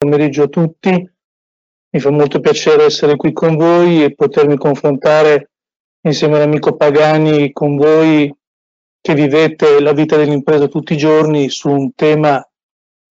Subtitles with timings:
[0.00, 0.90] pomeriggio a tutti.
[1.92, 5.50] Mi fa molto piacere essere qui con voi e potermi confrontare
[6.00, 8.34] insieme all'amico Pagani con voi
[8.98, 12.42] che vivete la vita dell'impresa tutti i giorni su un tema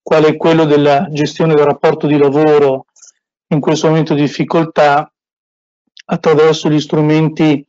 [0.02, 2.86] quale quello della gestione del rapporto di lavoro
[3.49, 5.12] in questo momento di difficoltà
[6.06, 7.63] attraverso gli strumenti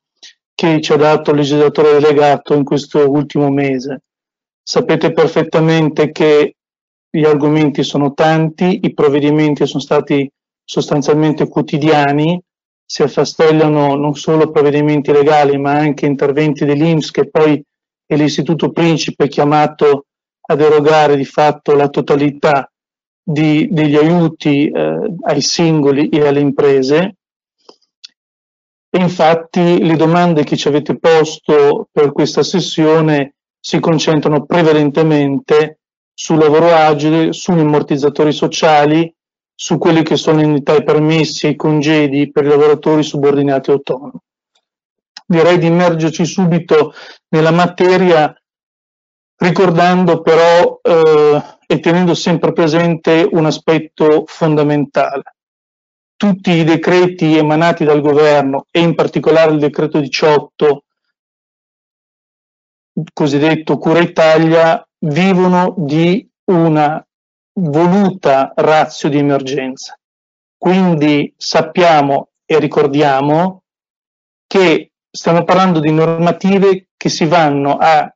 [0.55, 4.00] che ci ha dato il legislatore delegato in questo ultimo mese.
[4.62, 6.55] Sapete perfettamente che
[7.11, 10.30] gli argomenti sono tanti, i provvedimenti sono stati
[10.64, 12.41] sostanzialmente quotidiani,
[12.84, 17.62] si affastellano non solo provvedimenti legali ma anche interventi dell'Inps che poi
[18.06, 20.06] è l'istituto principe chiamato
[20.41, 22.70] ad erogare di fatto la totalità
[23.23, 27.16] di, degli aiuti eh, ai singoli e alle imprese.
[28.92, 35.80] E infatti le domande che ci avete posto per questa sessione si concentrano prevalentemente
[36.23, 39.10] sul lavoro agile, sugli ammortizzatori sociali,
[39.55, 44.18] su quelli che sono indennità e permessi e i congedi per i lavoratori subordinati autonomi.
[45.24, 46.93] Direi di immergerci subito
[47.29, 48.38] nella materia
[49.37, 55.23] ricordando però eh, e tenendo sempre presente un aspetto fondamentale.
[56.16, 60.85] Tutti i decreti emanati dal governo e in particolare il decreto 18
[63.15, 67.04] cosiddetto Cura Italia vivono di una
[67.54, 69.98] voluta razio di emergenza.
[70.56, 73.62] Quindi sappiamo e ricordiamo
[74.47, 78.12] che stiamo parlando di normative che si vanno a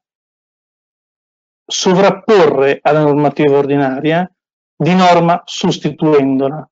[1.67, 4.31] sovrapporre alla normativa ordinaria,
[4.77, 6.69] di norma sostituendola.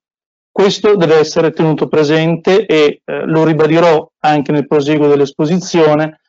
[0.51, 6.19] Questo deve essere tenuto presente e eh, lo ribadirò anche nel proseguo dell'esposizione,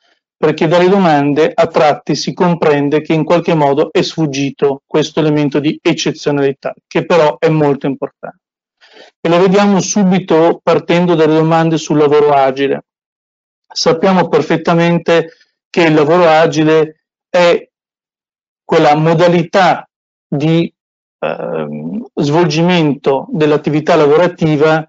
[0.44, 5.58] perché dalle domande a tratti si comprende che in qualche modo è sfuggito questo elemento
[5.58, 8.40] di eccezionalità, che però è molto importante.
[9.22, 12.84] E lo vediamo subito partendo dalle domande sul lavoro agile.
[13.66, 15.30] Sappiamo perfettamente
[15.70, 17.66] che il lavoro agile è
[18.62, 19.88] quella modalità
[20.28, 20.70] di
[21.20, 24.86] eh, svolgimento dell'attività lavorativa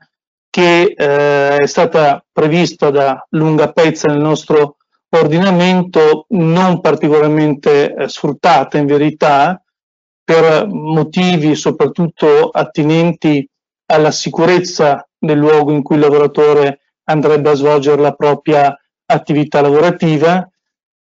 [0.50, 4.76] che eh, è stata prevista da lunga pezza nel nostro
[5.16, 9.62] ordinamento, non particolarmente eh, sfruttata in verità,
[10.24, 13.48] per motivi soprattutto attinenti
[13.88, 20.50] alla sicurezza del luogo in cui il lavoratore andrebbe a svolgere la propria attività lavorativa,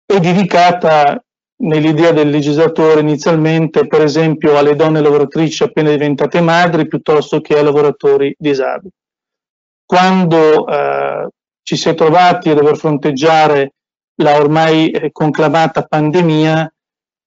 [0.07, 1.23] è dedicata
[1.63, 7.65] nell'idea del legislatore inizialmente, per esempio, alle donne lavoratrici appena diventate madri piuttosto che ai
[7.65, 8.93] lavoratori disabili.
[9.85, 11.29] Quando eh,
[11.63, 13.75] ci si è trovati a dover fronteggiare
[14.21, 16.73] la ormai eh, conclamata pandemia,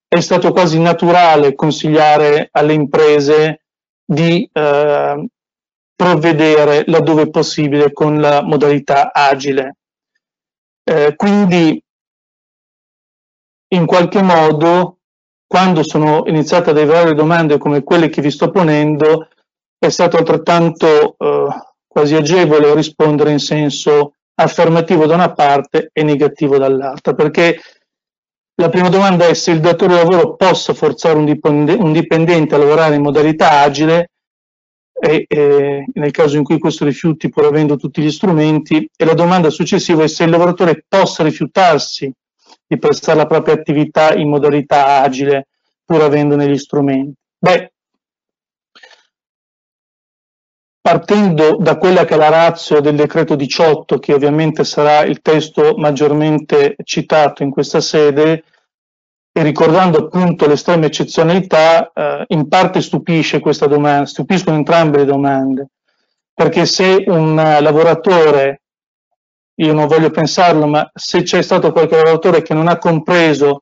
[0.07, 3.63] è stato quasi naturale consigliare alle imprese
[4.05, 5.27] di eh,
[5.95, 9.77] provvedere laddove possibile con la modalità agile.
[10.83, 11.81] Eh, quindi
[13.73, 14.99] in qualche modo,
[15.47, 19.29] quando sono iniziate ad arrivare domande come quelle che vi sto ponendo,
[19.79, 21.47] è stato altrettanto eh,
[21.87, 27.59] quasi agevole rispondere in senso affermativo da una parte e negativo dall'altra, perché
[28.55, 32.55] la prima domanda è se il datore di lavoro possa forzare un, dipende un dipendente
[32.55, 34.11] a lavorare in modalità agile
[34.93, 39.15] e, e, nel caso in cui questo rifiuti pur avendo tutti gli strumenti e la
[39.15, 42.11] domanda successiva è se il lavoratore possa rifiutarsi
[42.65, 45.47] di prestare la propria attività in modalità agile
[45.83, 47.19] pur avendone gli strumenti.
[47.37, 47.72] Beh,
[50.83, 55.75] partendo da quella che è la razza del decreto 18, che ovviamente sarà il testo
[55.77, 58.43] maggiormente citato in questa sede,
[59.31, 65.67] e ricordando appunto l'estrema eccezionalità, eh, in parte stupisce questa domanda, stupiscono entrambe le domande,
[66.33, 68.63] perché se un lavoratore
[69.61, 73.61] io non voglio pensarlo, ma se c'è stato qualche lavoratore che non ha compreso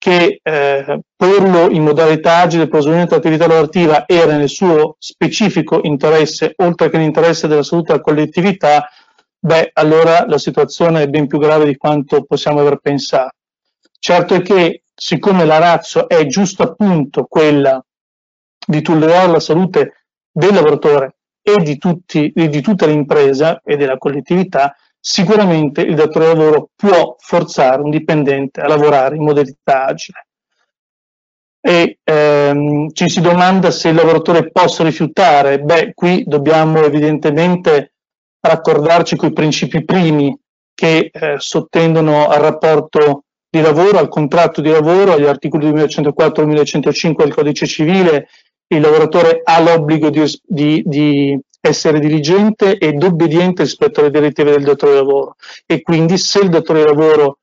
[0.00, 6.54] che eh, porlo in modalità agile per svolgimento dell'attività lavorativa era nel suo specifico interesse,
[6.56, 8.88] oltre che l'interesse della salute della collettività,
[9.38, 13.34] beh, allora la situazione è ben più grave di quanto possiamo aver pensato.
[13.98, 17.84] Certo è che, siccome la razza è giusto appunto quella
[18.66, 24.74] di tutelare la salute del lavoratore e di, tutti, di tutta l'impresa e della collettività,
[25.00, 30.26] sicuramente il datore di lavoro può forzare un dipendente a lavorare in modalità agile.
[31.62, 35.60] E ehm, ci si domanda se il lavoratore possa rifiutare.
[35.60, 37.92] Beh, qui dobbiamo evidentemente
[38.40, 40.36] raccordarci con i principi primi
[40.74, 46.46] che eh, sottendono al rapporto di lavoro, al contratto di lavoro, agli articoli 2104 e
[46.46, 48.28] 2105 del codice civile
[48.72, 54.64] il lavoratore ha l'obbligo di, di, di essere diligente ed obbediente rispetto alle direttive del
[54.64, 55.36] datore di lavoro
[55.66, 57.38] e quindi se il datore di lavoro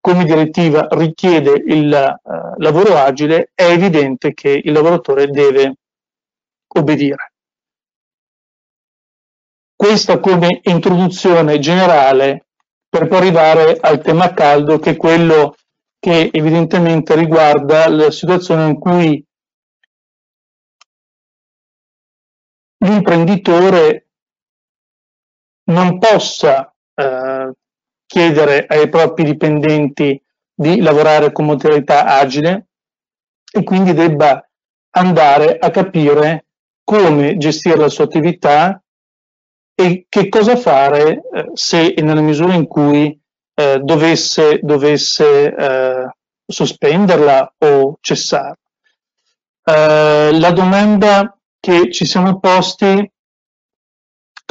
[0.00, 5.76] come direttiva richiede il uh, lavoro agile è evidente che il lavoratore deve
[6.76, 7.32] obbedire.
[9.74, 12.46] Questa come introduzione generale
[12.86, 15.54] per poi arrivare al tema caldo che è quello
[15.98, 19.23] che evidentemente riguarda la situazione in cui
[22.84, 24.08] l'imprenditore
[25.64, 27.52] non possa eh,
[28.06, 30.20] chiedere ai propri dipendenti
[30.54, 32.68] di lavorare con modalità agile
[33.50, 34.46] e quindi debba
[34.90, 36.46] andare a capire
[36.84, 38.80] come gestire la sua attività
[39.74, 43.18] e che cosa fare eh, se e nella misura in cui
[43.54, 46.08] eh, dovesse, dovesse eh,
[46.46, 48.58] sospenderla o cessare.
[49.64, 52.84] Eh, la domanda che ci siamo posti,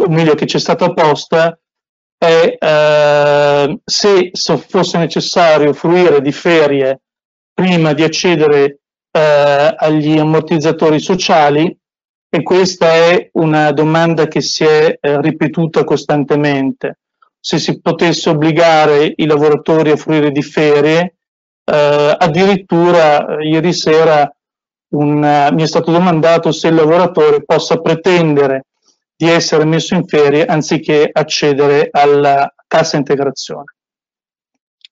[0.01, 1.56] o meglio che ci è stata posta,
[2.18, 7.01] è eh, se fosse necessario fruire di ferie
[7.54, 8.80] prima di accedere
[9.12, 11.77] eh, agli ammortizzatori sociali
[12.31, 16.98] e questa è una domanda che si è eh, ripetuta costantemente.
[17.39, 21.18] Se si potesse obbligare i lavoratori a fruire di ferie,
[21.63, 24.36] eh, addirittura eh, ieri sera
[24.94, 28.66] un, mi è stato domandato se il lavoratore possa pretendere
[29.16, 33.75] di essere messo in ferie anziché accedere alla cassa integrazione.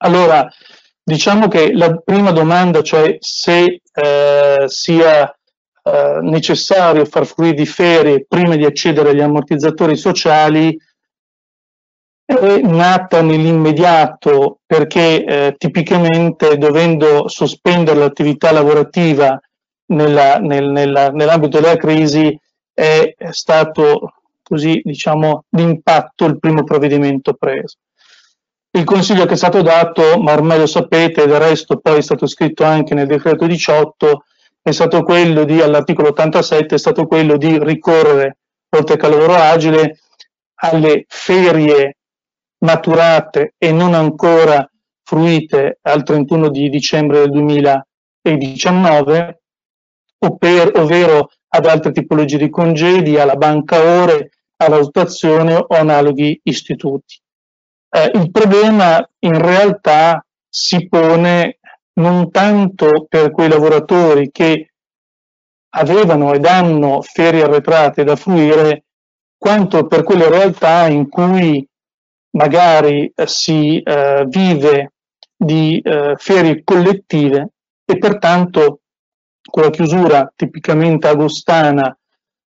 [0.03, 0.48] Allora,
[1.03, 5.36] diciamo che la prima domanda, cioè se eh, sia
[5.83, 10.77] eh, necessario far fruire di ferie prima di accedere agli ammortizzatori sociali,
[12.24, 19.38] è nata nell'immediato perché eh, tipicamente dovendo sospendere l'attività lavorativa
[19.91, 22.38] nella, nel, nella, nell'ambito della crisi
[22.73, 27.77] è stato così diciamo d'impatto il primo provvedimento preso.
[28.71, 32.25] Il consiglio che è stato dato, ma ormai lo sapete, del resto poi è stato
[32.25, 34.23] scritto anche nel decreto 18,
[34.61, 38.38] è stato quello di, all'articolo 87, è stato quello di ricorrere,
[38.69, 39.99] oltre che al lavoro agile,
[40.55, 41.97] alle ferie
[42.59, 44.69] maturate e non ancora
[45.03, 49.40] fruite al 31 di dicembre del 2019
[50.23, 57.19] ovvero ad altre tipologie di congedi, alla banca ore, alla rotazione o analoghi istituti.
[57.89, 61.59] Eh, il problema in realtà si pone
[61.94, 64.71] non tanto per quei lavoratori che
[65.73, 68.85] avevano ed hanno ferie arretrate da fruire,
[69.38, 71.65] quanto per quelle realtà in cui
[72.38, 74.94] magari eh, si eh, vive
[75.35, 77.50] di eh, ferie collettive
[77.83, 78.81] e pertanto
[79.51, 81.95] con la chiusura tipicamente agostana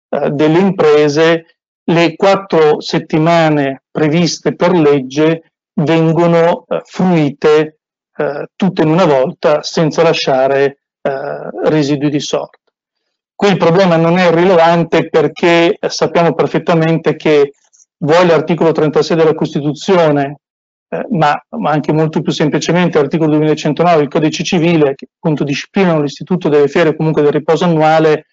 [0.09, 7.79] eh, delle imprese, le quattro settimane previste per legge vengono eh, fruite
[8.15, 12.57] eh, tutte in una volta senza lasciare eh, residui di sorta.
[13.35, 17.53] Qui il problema non è rilevante perché sappiamo perfettamente che
[17.97, 20.37] vuoi l'articolo 36 della Costituzione
[20.93, 26.01] eh, ma, ma, anche molto più semplicemente l'articolo 2109 del codice civile che appunto disciplinano
[26.01, 28.27] l'istituto delle ferie o comunque del riposo annuale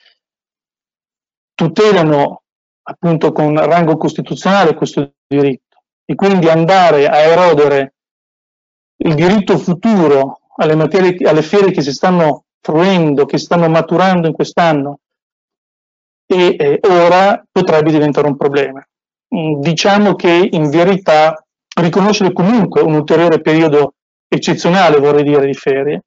[1.54, 2.42] tutelano
[2.82, 7.94] appunto con rango costituzionale questo diritto e quindi andare a erodere
[8.96, 14.34] il diritto futuro alle, materie, alle ferie che si stanno fruendo, che stanno maturando in
[14.34, 14.98] quest'anno
[16.26, 18.86] e eh, ora potrebbe diventare un problema.
[19.34, 21.42] Mm, diciamo che in verità
[21.80, 23.94] riconoscere comunque un ulteriore periodo
[24.28, 26.04] eccezionale, vorrei dire, di ferie,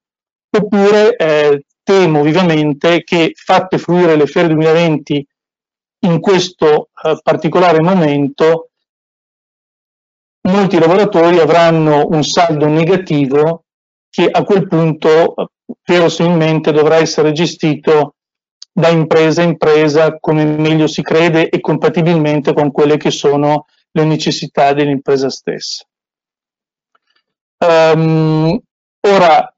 [0.50, 5.28] oppure eh, temo vivamente che fatte fruire le ferie 2020
[6.06, 8.70] in questo eh, particolare momento,
[10.50, 13.66] molti lavoratori avranno un saldo negativo
[14.10, 15.48] che a quel punto eh,
[15.86, 18.16] verosimilmente dovrà essere gestito
[18.72, 24.04] da impresa a impresa come meglio si crede e compatibilmente con quelle che sono le
[24.06, 25.84] necessità dell'impresa stessa.
[27.58, 28.60] Um,
[29.00, 29.56] ora,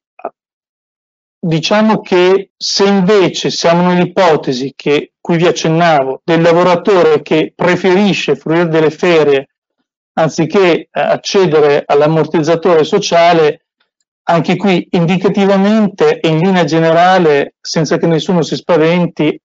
[1.39, 8.67] diciamo che se invece siamo nell'ipotesi che qui vi accennavo del lavoratore che preferisce fruire
[8.67, 9.49] delle ferie
[10.17, 13.65] anziché eh, accedere all'ammortizzatore sociale,
[14.27, 19.39] anche qui indicativamente e in linea generale, senza che nessuno si spaventi,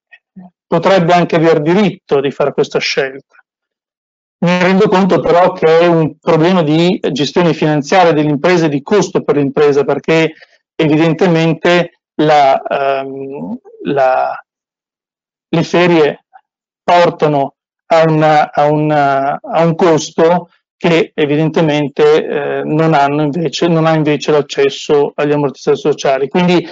[0.65, 3.40] potrebbe anche aver diritto di fare questa scelta.
[4.43, 9.21] Mi rendo conto però che è un problema di gestione finanziaria dell'impresa e di costo
[9.21, 10.33] per l'impresa perché
[10.75, 12.59] evidentemente la,
[13.03, 14.43] um, la,
[15.47, 16.25] le ferie
[16.83, 17.55] portano
[17.87, 23.93] a, una, a, una, a un costo che evidentemente eh, non, hanno invece, non ha
[23.93, 26.27] invece l'accesso agli ammortizzatori sociali.
[26.27, 26.67] Quindi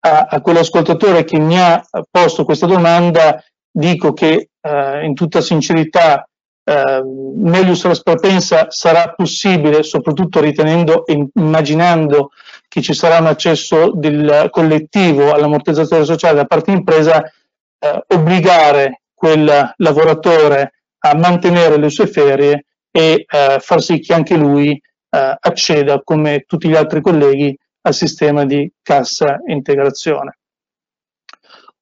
[0.00, 6.27] a, a quell'ascoltatore che mi ha posto questa domanda dico che eh, in tutta sincerità
[6.68, 12.32] eh, Melius Res Propensa sarà possibile, soprattutto ritenendo e immaginando
[12.68, 19.72] che ci sarà un accesso del collettivo all'ammortizzatore sociale da parte dell'impresa, eh, obbligare quel
[19.76, 26.02] lavoratore a mantenere le sue ferie e eh, far sì che anche lui eh, acceda,
[26.04, 30.36] come tutti gli altri colleghi, al sistema di cassa integrazione.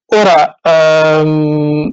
[0.06, 1.92] Ora, ehm,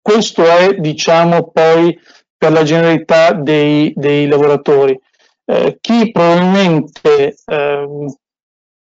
[0.00, 1.98] questo è, diciamo, poi
[2.36, 4.98] per la generalità dei, dei lavoratori.
[5.44, 7.86] Eh, chi probabilmente eh,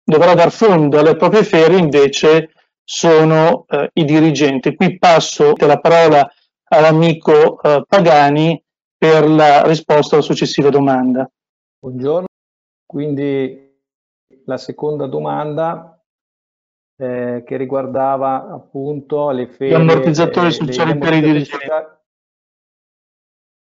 [0.05, 2.53] dovrà dar fondo alle proprie ferie invece
[2.85, 4.75] sono eh, i dirigenti.
[4.75, 6.31] Qui passo la parola
[6.69, 8.63] all'amico eh, Pagani
[8.97, 11.31] per la risposta alla successiva domanda.
[11.79, 12.27] Buongiorno,
[12.85, 13.77] quindi
[14.45, 15.98] la seconda domanda
[17.01, 19.77] eh, che riguardava appunto le ferie...
[19.77, 21.67] Gli ammortizzatori sociali le, per i dirigenti.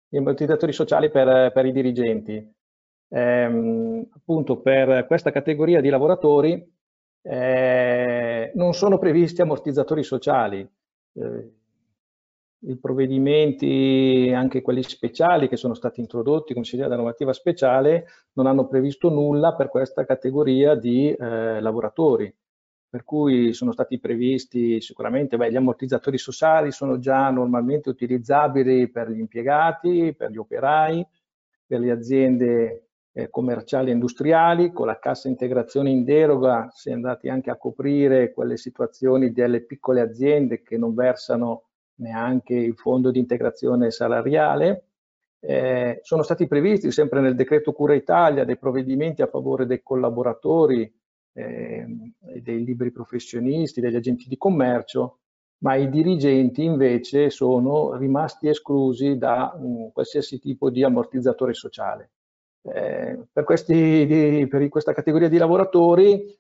[0.09, 2.55] Gli ammortizzatori sociali per, per i dirigenti.
[3.11, 6.75] Eh, appunto per questa categoria di lavoratori
[7.23, 10.67] eh, non sono previsti ammortizzatori sociali.
[11.13, 11.53] Eh,
[12.61, 18.07] I provvedimenti, anche quelli speciali che sono stati introdotti come si dice da normativa speciale,
[18.33, 22.35] non hanno previsto nulla per questa categoria di eh, lavoratori
[22.91, 29.11] per cui sono stati previsti sicuramente, beh, gli ammortizzatori sociali sono già normalmente utilizzabili per
[29.11, 31.07] gli impiegati, per gli operai,
[31.67, 36.93] per le aziende eh, commerciali e industriali, con la cassa integrazione in deroga si è
[36.93, 41.65] andati anche a coprire quelle situazioni delle piccole aziende che non versano
[41.97, 44.85] neanche il fondo di integrazione salariale.
[45.41, 50.93] Eh, sono stati previsti sempre nel decreto Cura Italia dei provvedimenti a favore dei collaboratori
[51.39, 51.87] eh,
[52.43, 55.19] dei liberi professionisti, degli agenti di commercio,
[55.59, 62.11] ma i dirigenti invece sono rimasti esclusi da um, qualsiasi tipo di ammortizzatore sociale.
[62.63, 66.37] Eh, per, questi, di, per questa categoria di lavoratori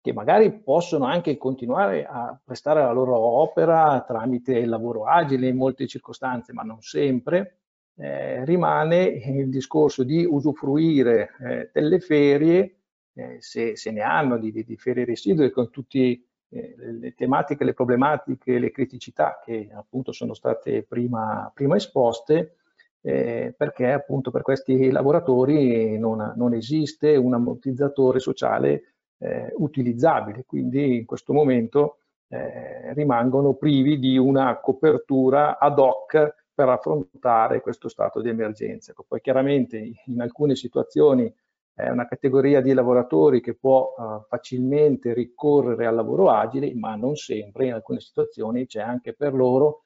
[0.00, 5.56] che magari possono anche continuare a prestare la loro opera tramite il lavoro agile in
[5.56, 7.58] molte circostanze, ma non sempre,
[7.96, 12.76] eh, rimane il discorso di usufruire eh, delle ferie
[13.16, 17.72] eh, se, se, ne hanno di, di ferie residue con tutte eh, le tematiche, le
[17.72, 22.56] problematiche, le criticità che appunto sono state prima, prima esposte,
[23.00, 30.96] eh, perché appunto per questi lavoratori non, non esiste un ammortizzatore sociale eh, utilizzabile, quindi
[30.96, 38.20] in questo momento eh, rimangono privi di una copertura ad hoc per affrontare questo stato
[38.20, 38.94] di emergenza.
[39.06, 41.32] Poi chiaramente in alcune situazioni
[41.76, 47.16] è una categoria di lavoratori che può uh, facilmente ricorrere al lavoro agile, ma non
[47.16, 49.82] sempre, in alcune situazioni c'è anche per loro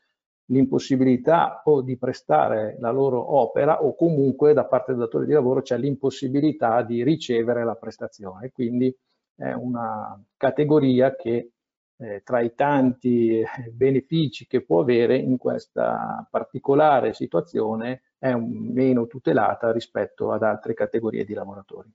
[0.47, 5.63] l'impossibilità o di prestare la loro opera o comunque da parte del datore di lavoro
[5.63, 8.53] c'è l'impossibilità di ricevere la prestazione.
[8.53, 8.97] Quindi
[9.35, 11.51] è una categoria che
[11.97, 19.07] eh, tra i tanti eh, benefici che può avere in questa particolare situazione è meno
[19.07, 21.91] tutelata rispetto ad altre categorie di lavoratori.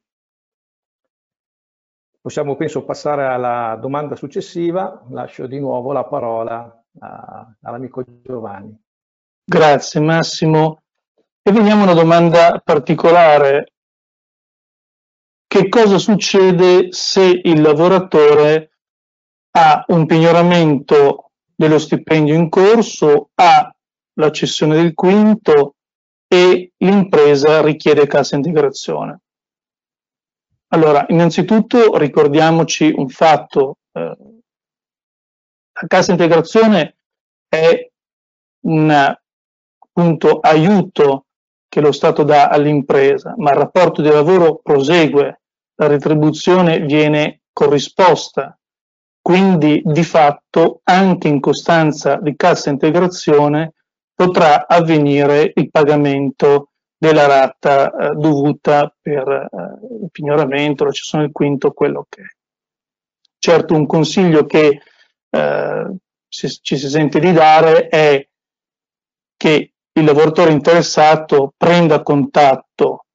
[2.19, 5.05] Possiamo, penso, passare alla domanda successiva.
[5.09, 6.83] Lascio di nuovo la parola
[7.61, 8.75] all'amico Giovanni.
[9.43, 10.81] Grazie Massimo.
[11.43, 13.73] E veniamo a una domanda particolare.
[15.45, 18.71] Che cosa succede se il lavoratore
[19.51, 23.71] ha un pignoramento dello stipendio in corso, ha
[24.13, 25.75] la cessione del quinto
[26.27, 29.21] e l'impresa richiede cassa integrazione.
[30.69, 34.17] Allora, innanzitutto ricordiamoci un fatto, eh,
[35.73, 36.97] la cassa integrazione
[37.47, 37.89] è
[38.65, 39.15] un
[39.77, 41.25] appunto, aiuto
[41.67, 45.41] che lo Stato dà all'impresa, ma il rapporto di lavoro prosegue,
[45.75, 48.57] la retribuzione viene corrisposta
[49.25, 53.73] quindi di fatto anche in costanza di cassa integrazione
[54.15, 61.33] potrà avvenire il pagamento della rata eh, dovuta per eh, il pignoramento, la cessione del
[61.33, 62.25] quinto, quello che è.
[63.37, 64.81] Certo un consiglio che
[65.29, 65.95] eh,
[66.27, 68.27] si, ci si sente di dare è
[69.37, 73.05] che il lavoratore interessato prenda contatto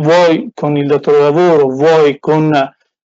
[0.00, 2.50] vuoi con il datore di lavoro, vuoi con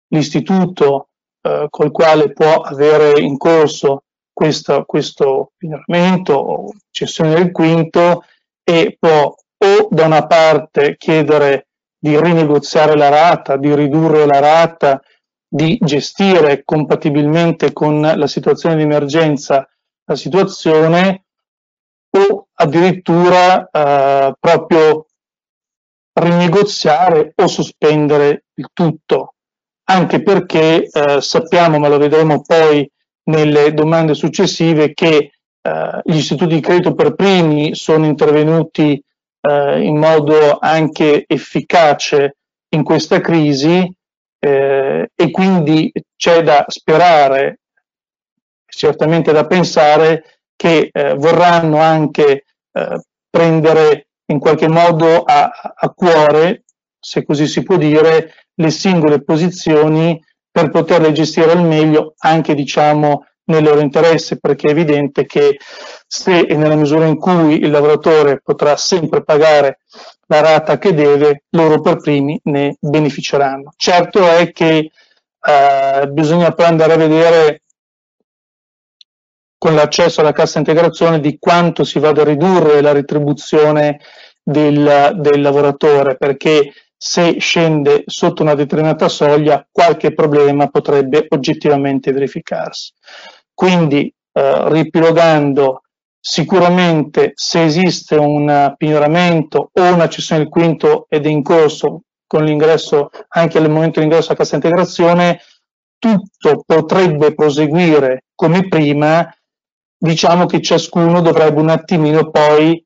[0.08, 1.10] l'istituto
[1.41, 4.03] eh, col quale può avere in corso
[4.41, 8.24] questo, questo pignoramento o cessione del quinto
[8.63, 15.00] e può o da una parte chiedere di rinegoziare la rata, di ridurre la rata,
[15.48, 19.69] di gestire compatibilmente con la situazione di emergenza
[20.05, 21.25] la situazione
[22.10, 25.05] o addirittura eh, proprio
[26.13, 29.36] rinegoziare o sospendere il tutto,
[29.83, 32.89] anche perché eh, sappiamo, ma lo vedremo poi
[33.23, 39.01] nelle domande successive, che eh, gli istituti di credito per primi sono intervenuti
[39.41, 42.37] eh, in modo anche efficace
[42.69, 43.93] in questa crisi
[44.39, 47.59] eh, e quindi c'è da sperare,
[48.65, 56.63] certamente da pensare, che eh, vorranno anche eh, prendere in qualche modo a, a cuore,
[56.99, 60.19] se così si può dire, le singole posizioni
[60.62, 65.58] per poterle gestire al meglio anche diciamo nel loro interesse perché è evidente che
[66.08, 69.80] se e nella misura in cui il lavoratore potrà sempre pagare
[70.27, 73.74] la rata che deve, loro per primi ne beneficeranno.
[73.75, 74.91] Certo è che
[75.41, 77.63] eh, bisogna poi andare a vedere
[79.58, 84.00] con l'accesso alla cassa integrazione di quanto si vada a ridurre la retribuzione
[84.41, 86.72] del, del lavoratore, perché
[87.03, 92.93] se scende sotto una determinata soglia qualche problema potrebbe oggettivamente verificarsi.
[93.55, 95.81] Quindi eh, ripilogando
[96.20, 102.43] sicuramente se esiste un pignoramento o una cessione del quinto ed è in corso con
[102.43, 105.41] l'ingresso anche al momento dell'ingresso a cassa integrazione
[105.98, 109.27] tutto potrebbe proseguire come prima
[109.98, 112.86] diciamo che ciascuno dovrebbe un attimino poi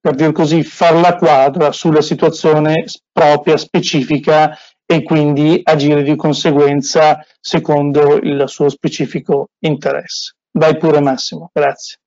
[0.00, 7.24] per dir così far la quadra sulla situazione propria specifica e quindi agire di conseguenza
[7.40, 10.34] secondo il suo specifico interesse.
[10.52, 11.98] Vai pure Massimo, grazie.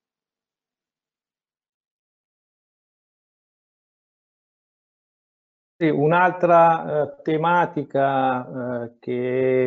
[5.92, 8.46] Un'altra eh, tematica
[8.83, 9.66] eh, che,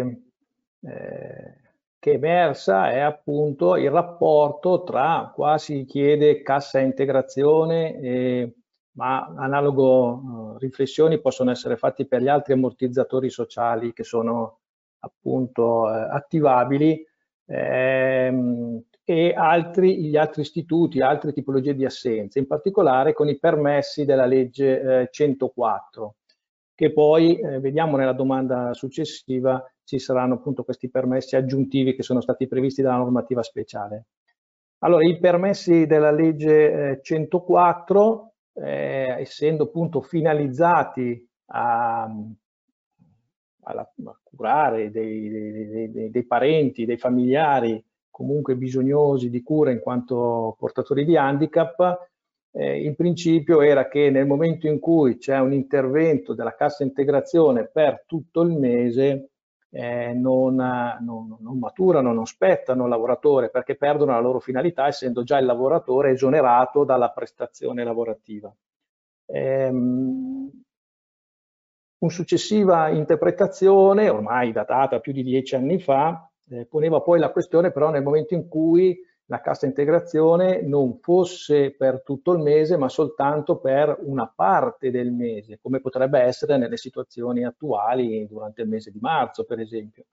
[0.81, 1.66] eh,
[2.07, 8.55] che, è emersa è appunto il rapporto tra, qua si chiede cassa integrazione e
[8.97, 14.61] ma analogo uh, riflessioni possono essere fatte per gli altri ammortizzatori sociali che sono
[15.01, 17.07] appunto eh, attivabili
[17.45, 24.07] ehm, e altri, gli altri istituti, altre tipologie di assenze, in particolare con i permessi
[24.07, 26.15] della legge eh, 104,
[26.77, 32.21] che poi eh, vediamo nella domanda successiva ci saranno appunto questi permessi aggiuntivi che sono
[32.21, 34.09] stati previsti dalla normativa speciale.
[34.81, 45.29] Allora, i permessi della legge 104 eh, essendo appunto finalizzati a, a, a curare dei,
[45.31, 52.09] dei, dei, dei, parenti, dei familiari comunque bisognosi di cura in quanto portatori di handicap,
[52.59, 57.67] eh, il principio era che nel momento in cui c'è un intervento della cassa integrazione
[57.67, 59.31] per tutto il mese,
[59.69, 65.23] eh, non, non, non, maturano, non spettano il lavoratore perché perdono la loro finalità essendo
[65.23, 68.51] già il lavoratore esonerato dalla prestazione lavorativa.
[69.27, 70.51] Ehm,
[71.99, 77.71] una successiva interpretazione, ormai datata più di dieci anni fa, eh, poneva poi la questione
[77.71, 82.89] però nel momento in cui la cassa integrazione non fosse per tutto il mese ma
[82.89, 88.91] soltanto per una parte del mese, come potrebbe essere nelle situazioni attuali durante il mese
[88.91, 90.05] di marzo per esempio.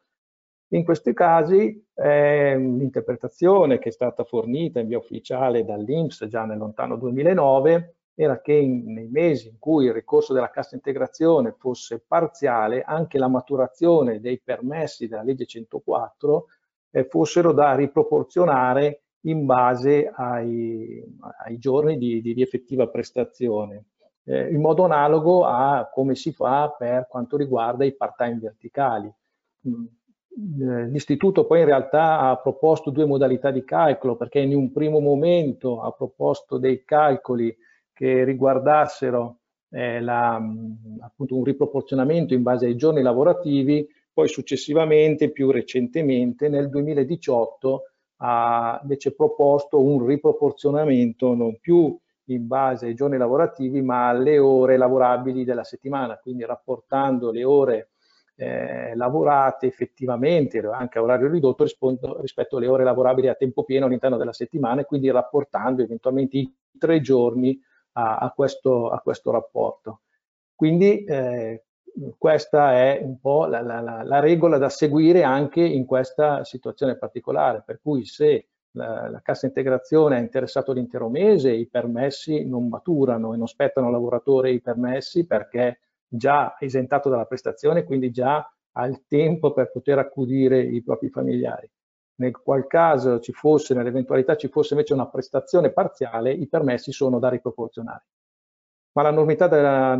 [0.73, 6.57] In questi casi eh, l'interpretazione che è stata fornita in via ufficiale dall'Inps già nel
[6.57, 12.03] lontano 2009 era che in, nei mesi in cui il ricorso della cassa integrazione fosse
[12.05, 16.45] parziale, anche la maturazione dei permessi della legge 104
[16.91, 21.01] eh, fossero da riproporzionare in base ai,
[21.45, 23.85] ai giorni di, di, effettiva prestazione,
[24.25, 29.11] eh, in modo analogo a come si fa per quanto riguarda i part-time verticali.
[29.67, 29.85] Mm,
[30.35, 34.99] eh, l'istituto poi in realtà ha proposto due modalità di calcolo perché in un primo
[34.99, 37.55] momento ha proposto dei calcoli
[37.93, 39.37] che riguardassero
[39.69, 40.41] eh, la,
[41.01, 48.79] appunto un riproporzionamento in base ai giorni lavorativi, poi successivamente, più recentemente, nel 2018 ha
[48.81, 51.97] invece proposto un riproporzionamento non più
[52.27, 57.89] in base ai giorni lavorativi ma alle ore lavorabili della settimana, quindi rapportando le ore
[58.35, 61.65] eh, lavorate effettivamente anche a orario ridotto
[62.19, 66.53] rispetto alle ore lavorabili a tempo pieno all'interno della settimana e quindi rapportando eventualmente i
[66.77, 67.59] tre giorni
[67.93, 70.01] a, a, questo, a questo, rapporto.
[70.55, 71.63] Quindi eh,
[72.17, 77.63] questa è un po' la, la, la, regola da seguire anche in questa situazione particolare,
[77.65, 83.33] per cui se la, la cassa integrazione è interessato l'intero mese, i permessi non maturano
[83.33, 88.85] e non spettano al lavoratore i permessi perché già esentato dalla prestazione, quindi già ha
[88.87, 91.69] il tempo per poter accudire i propri familiari.
[92.15, 97.19] Nel qual caso ci fosse, nell'eventualità ci fosse invece una prestazione parziale, i permessi sono
[97.19, 98.05] da riproporzionare.
[98.93, 99.97] Ma la novità della,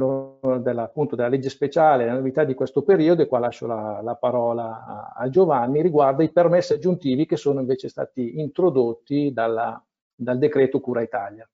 [0.60, 4.16] della, appunto, della legge speciale, la novità di questo periodo, e qua lascio la, la
[4.16, 10.38] parola a, a, Giovanni, riguarda i permessi aggiuntivi che sono invece stati introdotti dalla, dal
[10.38, 11.48] decreto Cura Italia.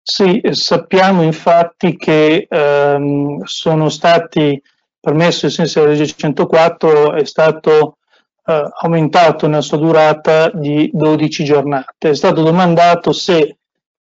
[0.00, 4.62] Sì, sappiamo infatti che ehm, sono stati
[4.98, 7.98] permessi, ai sensi della legge 104, è stato
[8.46, 12.10] eh, aumentato nella sua durata di 12 giornate.
[12.10, 13.58] È stato domandato se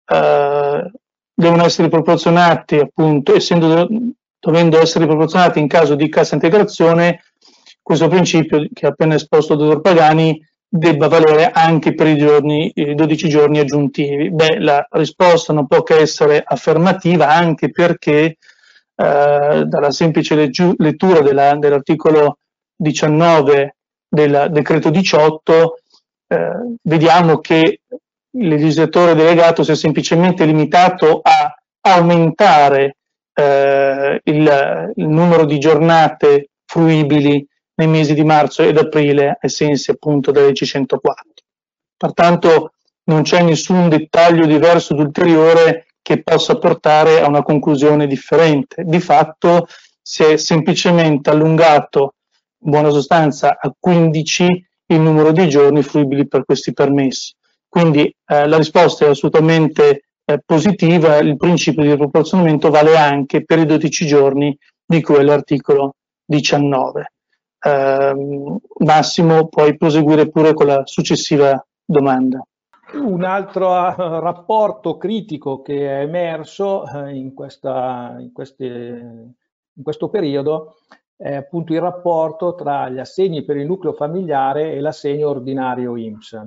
[0.06, 0.92] eh,
[1.36, 3.88] devono essere proporzionati, appunto, essendo
[4.40, 7.24] dovendo essere proporzionati in caso di cassa integrazione,
[7.82, 12.72] questo principio che ha appena esposto il dottor Pagani debba valere anche per i, giorni,
[12.76, 14.30] i 12 giorni aggiuntivi.
[14.32, 18.38] Beh, la risposta non può che essere affermativa anche perché
[18.96, 22.38] eh, dalla semplice lettura dell'articolo
[22.76, 23.76] 19
[24.08, 25.80] del decreto 18
[26.28, 27.82] eh, vediamo che
[28.38, 32.98] il legislatore delegato si è semplicemente limitato a aumentare
[33.34, 37.46] eh, il, il, numero di giornate fruibili
[37.76, 41.24] nei mesi di marzo ed aprile ai sensi appunto della legge 104.
[41.98, 42.74] Pertanto
[43.06, 48.84] non c'è nessun dettaglio diverso ed ulteriore che possa portare a una conclusione differente.
[48.84, 49.68] Di fatto
[50.02, 52.16] si è semplicemente allungato
[52.64, 57.34] in buona sostanza a 15 il numero di giorni fruibili per questi permessi.
[57.76, 63.60] Quindi eh, la risposta è assolutamente eh, positiva, il principio di proporzionamento vale anche per
[63.60, 67.12] i 12 giorni di cui è l'articolo 19.
[67.60, 68.16] Eh,
[68.78, 72.42] Massimo, puoi proseguire pure con la successiva domanda.
[72.94, 79.34] Un altro eh, rapporto critico che è emerso eh, in, questa, in, queste,
[79.74, 80.78] in questo periodo
[81.18, 86.42] è appunto il rapporto tra gli assegni per il nucleo familiare e l'assegno ordinario IMSS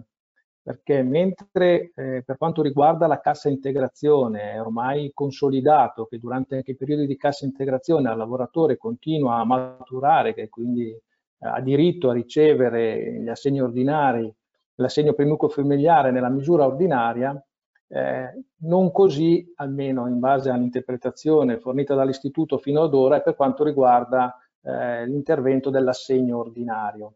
[0.68, 6.72] perché mentre eh, per quanto riguarda la cassa integrazione è ormai consolidato che durante anche
[6.72, 11.00] i periodi di cassa integrazione il lavoratore continua a maturare, che quindi eh,
[11.38, 14.30] ha diritto a ricevere gli assegni ordinari,
[14.74, 17.42] l'assegno nucleo familiare nella misura ordinaria,
[17.86, 24.36] eh, non così, almeno in base all'interpretazione fornita dall'istituto fino ad ora, per quanto riguarda
[24.60, 27.14] eh, l'intervento dell'assegno ordinario.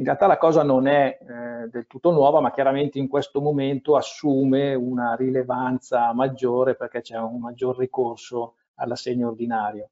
[0.00, 3.96] In realtà la cosa non è eh, del tutto nuova, ma chiaramente in questo momento
[3.96, 9.90] assume una rilevanza maggiore perché c'è un maggior ricorso all'assegno ordinario.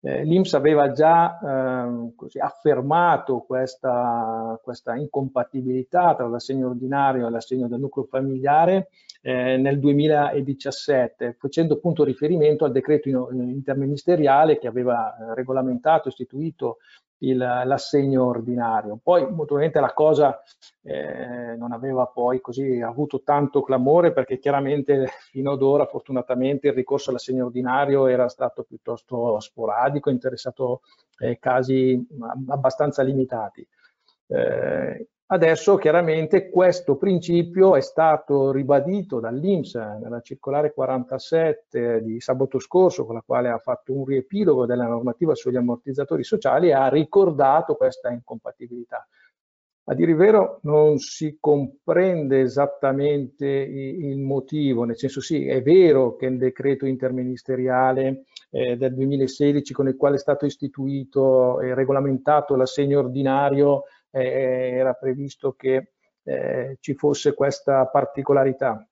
[0.00, 7.66] Eh, L'IMS aveva già eh, così, affermato questa, questa, incompatibilità tra l'assegno ordinario e l'assegno
[7.66, 8.88] del nucleo familiare
[9.26, 16.76] eh, nel 2017, facendo appunto riferimento al decreto interministeriale che aveva eh, regolamentato, istituito
[17.18, 19.00] l'assegno ordinario.
[19.02, 20.40] Poi naturalmente la cosa
[20.82, 26.74] eh, non aveva poi così avuto tanto clamore perché chiaramente fino ad ora fortunatamente il
[26.74, 30.82] ricorso all'assegno ordinario era stato piuttosto sporadico, interessato
[31.18, 32.00] eh, casi
[32.46, 33.66] abbastanza limitati.
[34.28, 43.04] Eh, Adesso chiaramente questo principio è stato ribadito dall'Inps nella circolare 47 di sabato scorso
[43.04, 47.74] con la quale ha fatto un riepilogo della normativa sugli ammortizzatori sociali e ha ricordato
[47.74, 49.04] questa incompatibilità.
[49.88, 56.14] A dire il vero non si comprende esattamente il motivo, nel senso sì, è vero
[56.14, 62.54] che il decreto interministeriale eh, del 2016 con il quale è stato istituito e regolamentato
[62.56, 68.86] l'assegno ordinario eh, era previsto che eh, ci fosse questa particolarità.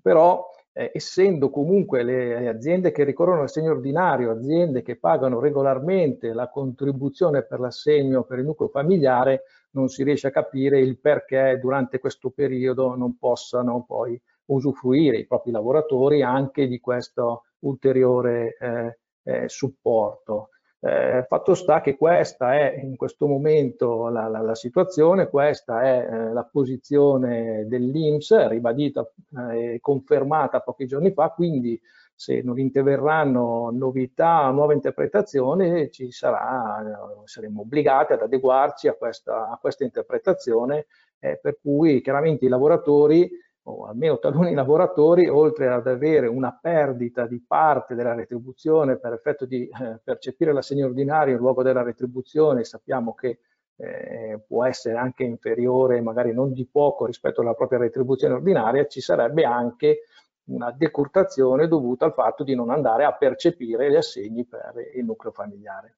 [0.00, 6.48] Però eh, essendo comunque le aziende che ricorrono all'assegno ordinario, aziende che pagano regolarmente la
[6.48, 11.98] contribuzione per l'assegno per il nucleo familiare, non si riesce a capire il perché durante
[11.98, 19.48] questo periodo non possano poi usufruire i propri lavoratori anche di questo ulteriore eh, eh,
[19.48, 20.50] supporto.
[20.84, 26.08] Eh, fatto sta che questa è in questo momento la, la, la situazione, questa è
[26.10, 29.08] eh, la posizione dell'Inps ribadita
[29.48, 31.80] eh, e confermata pochi giorni fa, quindi
[32.16, 36.82] se non interverranno novità, nuove interpretazioni, ci sarà,
[37.26, 40.86] saremo obbligati ad adeguarci a questa, a questa interpretazione,
[41.20, 43.30] eh, per cui chiaramente i lavoratori
[43.64, 49.46] o almeno taluni lavoratori, oltre ad avere una perdita di parte della retribuzione per effetto
[49.46, 53.38] di eh, percepire l'assegno ordinario in luogo della retribuzione, sappiamo che
[53.76, 59.00] eh, può essere anche inferiore, magari non di poco rispetto alla propria retribuzione ordinaria, ci
[59.00, 60.04] sarebbe anche
[60.44, 65.32] una decurtazione dovuta al fatto di non andare a percepire gli assegni per il nucleo
[65.32, 65.96] familiare.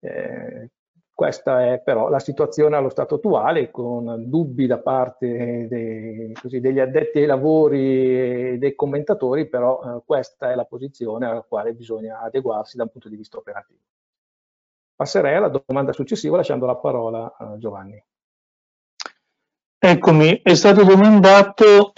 [0.00, 0.70] Eh,
[1.14, 6.80] questa è però la situazione allo stato attuale con dubbi da parte dei, così, degli
[6.80, 12.20] addetti ai lavori e dei commentatori, però eh, questa è la posizione alla quale bisogna
[12.20, 13.80] adeguarsi da un punto di vista operativo.
[14.96, 18.02] Passerei alla domanda successiva lasciando la parola a Giovanni.
[19.78, 21.92] Eccomi, è stato domandato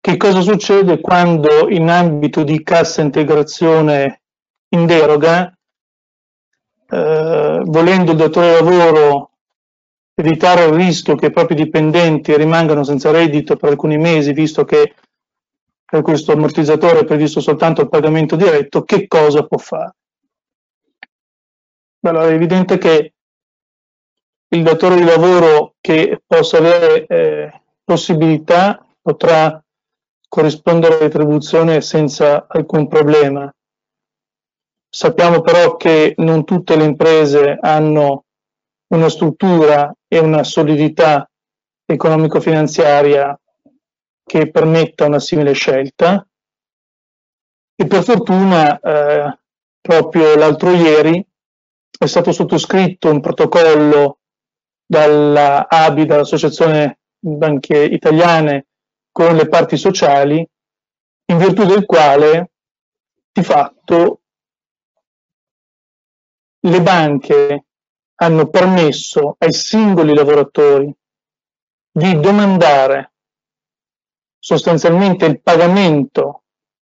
[0.00, 4.22] che cosa succede quando in ambito di cassa integrazione
[4.68, 5.52] in deroga,
[6.88, 9.30] eh, volendo il datore di lavoro
[10.14, 14.94] evitare il rischio che i propri dipendenti rimangano senza reddito per alcuni mesi, visto che
[15.84, 19.94] per questo ammortizzatore è previsto soltanto il pagamento diretto, che cosa può fare?
[22.00, 23.14] Allora, è evidente che
[24.48, 29.62] il datore di lavoro che possa avere eh, possibilità potrà
[30.28, 33.52] corrispondere alla retribuzione senza alcun problema.
[34.94, 38.26] Sappiamo però che non tutte le imprese hanno
[38.94, 41.28] una struttura e una solidità
[41.84, 43.36] economico-finanziaria
[44.24, 46.24] che permetta una simile scelta.
[47.74, 49.36] E per fortuna eh,
[49.80, 51.26] proprio l'altro ieri
[51.98, 54.20] è stato sottoscritto un protocollo
[54.86, 58.66] dalla ABI, dall'Associazione Banche Italiane,
[59.10, 60.48] con le parti sociali,
[61.32, 62.52] in virtù del quale
[63.32, 64.20] di fatto
[66.64, 67.64] le banche
[68.16, 70.94] hanno permesso ai singoli lavoratori
[71.90, 73.12] di domandare
[74.38, 76.42] sostanzialmente il pagamento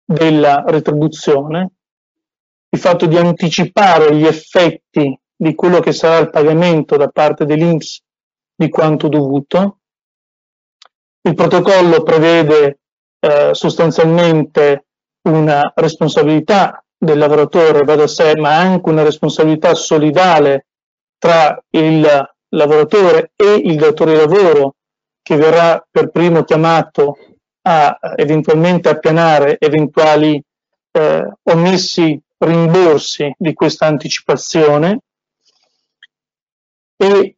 [0.04, 1.72] della retribuzione
[2.72, 8.02] il fatto di anticipare gli effetti di quello che sarà il pagamento da parte dell'Inps
[8.54, 9.78] di quanto dovuto.
[11.22, 12.80] Il protocollo prevede
[13.18, 14.86] eh, sostanzialmente
[15.22, 20.66] una responsabilità del lavoratore, va da sé, ma anche una responsabilità solidale
[21.16, 24.74] tra il lavoratore e il datore di lavoro
[25.22, 27.16] che verrà per primo chiamato
[27.62, 30.42] a eventualmente appianare eventuali
[30.92, 34.98] eh, omessi rimborsi di questa anticipazione.
[36.96, 37.36] E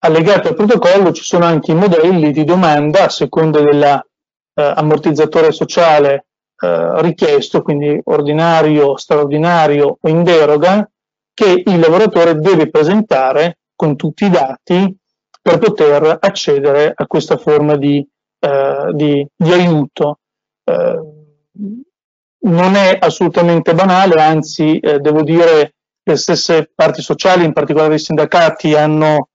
[0.00, 6.26] allegato al protocollo ci sono anche i modelli di domanda a seconda dell'ammortizzatore eh, sociale
[6.58, 10.88] eh, richiesto, quindi ordinario, straordinario o in deroga,
[11.34, 14.96] che il lavoratore deve presentare con tutti i dati
[15.42, 18.06] per poter accedere a questa forma di,
[18.38, 20.20] eh, di, di aiuto.
[20.64, 21.00] Eh,
[22.46, 27.98] non è assolutamente banale, anzi eh, devo dire le stesse parti sociali, in particolare i
[27.98, 29.28] sindacati, hanno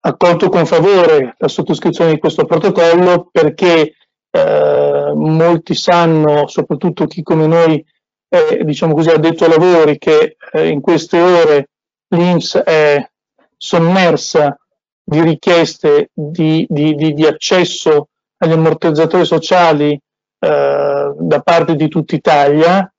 [0.00, 3.94] accolto con favore la sottoscrizione di questo protocollo perché
[4.30, 7.84] eh, molti sanno, soprattutto chi come noi
[8.28, 11.68] è diciamo così, addetto ai lavori, che eh, in queste ore
[12.08, 13.08] l'Inps è
[13.56, 14.58] sommersa
[15.02, 18.08] di richieste di, di, di, di accesso
[18.38, 22.90] agli ammortizzatori sociali eh, da parte di tutta Italia.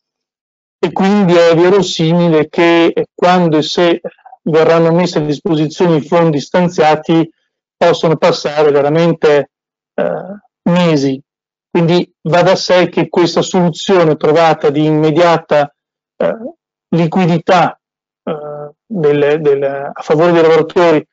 [0.80, 4.00] E quindi è verosimile che quando e se
[4.44, 7.30] verranno messi a disposizione i fondi stanziati
[7.76, 9.52] possono passare veramente
[9.96, 11.22] eh, mesi.
[11.70, 15.74] Quindi va da sé che questa soluzione trovata di immediata
[16.16, 16.36] eh,
[16.90, 17.80] liquidità
[18.24, 21.08] eh, del, del, a favore dei lavoratori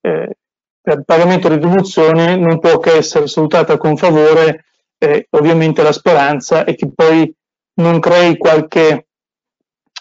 [0.00, 0.36] eh,
[0.80, 4.64] per pagamento e retribuzione non può che essere salutata con favore
[5.30, 7.34] ovviamente la speranza è che poi
[7.80, 9.06] non crei qualche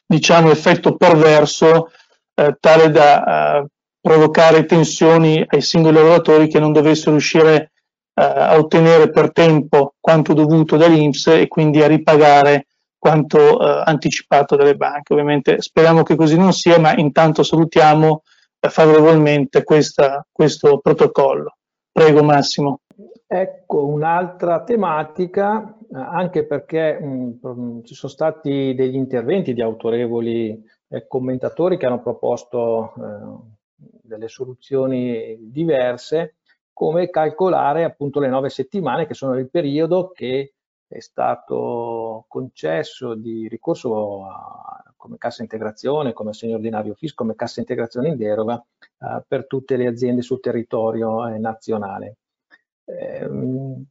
[0.05, 1.91] diciamo effetto perverso
[2.33, 3.65] eh, tale da eh,
[4.01, 7.71] provocare tensioni ai singoli lavoratori che non dovessero riuscire eh,
[8.21, 14.75] a ottenere per tempo quanto dovuto dall'Inps e quindi a ripagare quanto eh, anticipato dalle
[14.75, 15.13] banche.
[15.13, 18.23] Ovviamente speriamo che così non sia, ma intanto salutiamo
[18.59, 21.55] eh, favorevolmente questa, questo protocollo.
[21.91, 22.81] Prego Massimo.
[23.25, 30.61] Ecco, un'altra tematica, eh, anche perché mh, mm, ci sono stati degli interventi di autorevoli
[30.89, 33.57] eh, commentatori che hanno proposto eh,
[34.01, 36.38] delle soluzioni diverse,
[36.79, 40.53] come calcolare appunto le nove settimane, che sono il periodo che
[40.87, 47.59] è stato concesso di ricorso a, come cassa integrazione, come assegno ordinario fisco, come cassa
[47.59, 48.65] integrazione in deroga
[48.97, 52.15] eh, per tutte le aziende sul territorio eh, nazionale.
[52.85, 53.83] Ehm,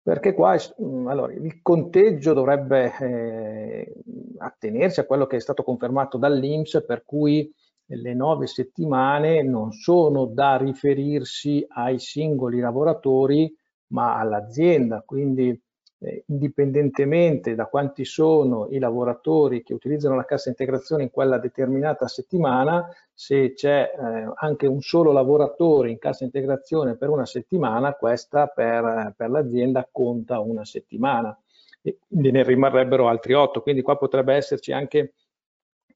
[0.00, 3.94] perché qua mm, allora, il conteggio dovrebbe eh,
[4.38, 7.52] attenersi a quello che è stato confermato dall'Inps, per cui
[7.96, 13.54] le nove settimane non sono da riferirsi ai singoli lavoratori
[13.88, 15.60] ma all'azienda, quindi
[15.98, 22.08] eh, indipendentemente da quanti sono i lavoratori che utilizzano la cassa integrazione in quella determinata
[22.08, 28.46] settimana, se c'è eh, anche un solo lavoratore in cassa integrazione per una settimana, questa
[28.46, 31.36] per, per l'azienda conta una settimana.
[31.82, 35.14] E ne rimarrebbero altri otto, quindi qua potrebbe esserci anche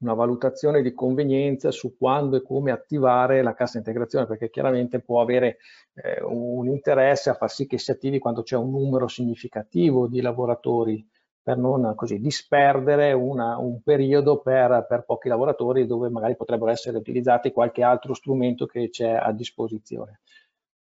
[0.00, 5.20] una valutazione di convenienza su quando e come attivare la cassa integrazione, perché chiaramente può
[5.20, 5.58] avere
[5.94, 10.20] eh, un interesse a far sì che si attivi quando c'è un numero significativo di
[10.20, 11.06] lavoratori,
[11.42, 16.96] per non così disperdere una, un periodo per, per pochi lavoratori dove magari potrebbero essere
[16.96, 20.20] utilizzati qualche altro strumento che c'è a disposizione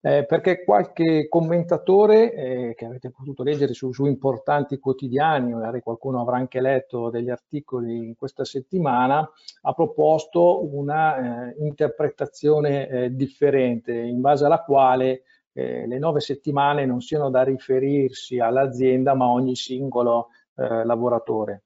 [0.05, 6.21] eh, perché qualche commentatore eh, che avete potuto leggere su, su, importanti quotidiani, magari qualcuno
[6.21, 9.31] avrà anche letto degli articoli in questa settimana,
[9.63, 16.85] ha proposto una eh, interpretazione eh, differente in base alla quale eh, le nove settimane
[16.85, 21.63] non siano da riferirsi all'azienda ma a ogni singolo eh, lavoratore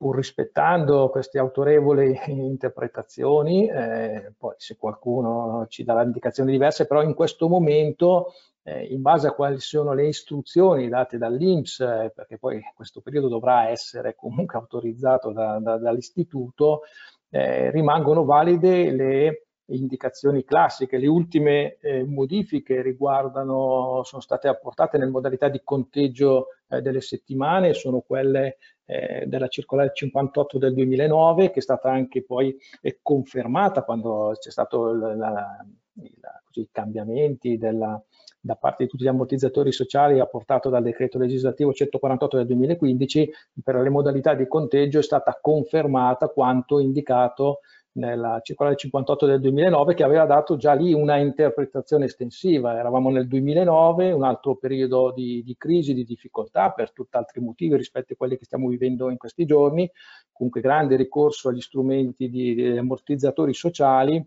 [0.00, 7.12] pur rispettando queste autorevoli interpretazioni, eh, poi se qualcuno ci darà indicazioni diverse, però in
[7.12, 8.32] questo momento,
[8.62, 13.28] eh, in base a quali sono le istruzioni date dall'Inps, eh, perché poi questo periodo
[13.28, 16.80] dovrà essere comunque autorizzato da, da, dall'istituto,
[17.28, 20.96] eh, rimangono valide le indicazioni classiche.
[20.96, 27.74] Le ultime eh, modifiche riguardano, sono state apportate nelle modalità di conteggio eh, delle settimane,
[27.74, 28.56] sono quelle
[28.90, 34.50] eh, della circolare 58 del 2009 che è stata anche poi eh, confermata quando c'è
[34.50, 38.02] stato la, la, la, così, i cambiamenti della,
[38.40, 43.30] da parte di tutti gli ammortizzatori sociali apportato dal decreto legislativo 148 del 2015
[43.62, 47.60] per le modalità di conteggio è stata confermata quanto indicato
[47.92, 52.78] nella circolare 58 del 2009 che aveva dato già lì una interpretazione estensiva.
[52.78, 58.12] Eravamo nel 2009, un altro periodo di, di crisi, di difficoltà per tutt'altri motivi rispetto
[58.12, 59.90] a quelli che stiamo vivendo in questi giorni,
[60.32, 64.24] comunque grande ricorso agli strumenti di, di ammortizzatori sociali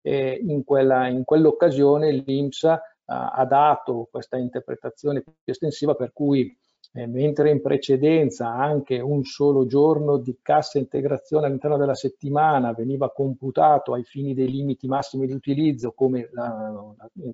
[0.00, 2.80] e in, quella, in quell'occasione l'INPS ha,
[3.30, 6.56] ha dato questa interpretazione più estensiva per cui
[6.92, 13.10] eh, mentre in precedenza anche un solo giorno di cassa integrazione all'interno della settimana veniva
[13.12, 16.72] computato ai fini dei limiti massimi di utilizzo come la,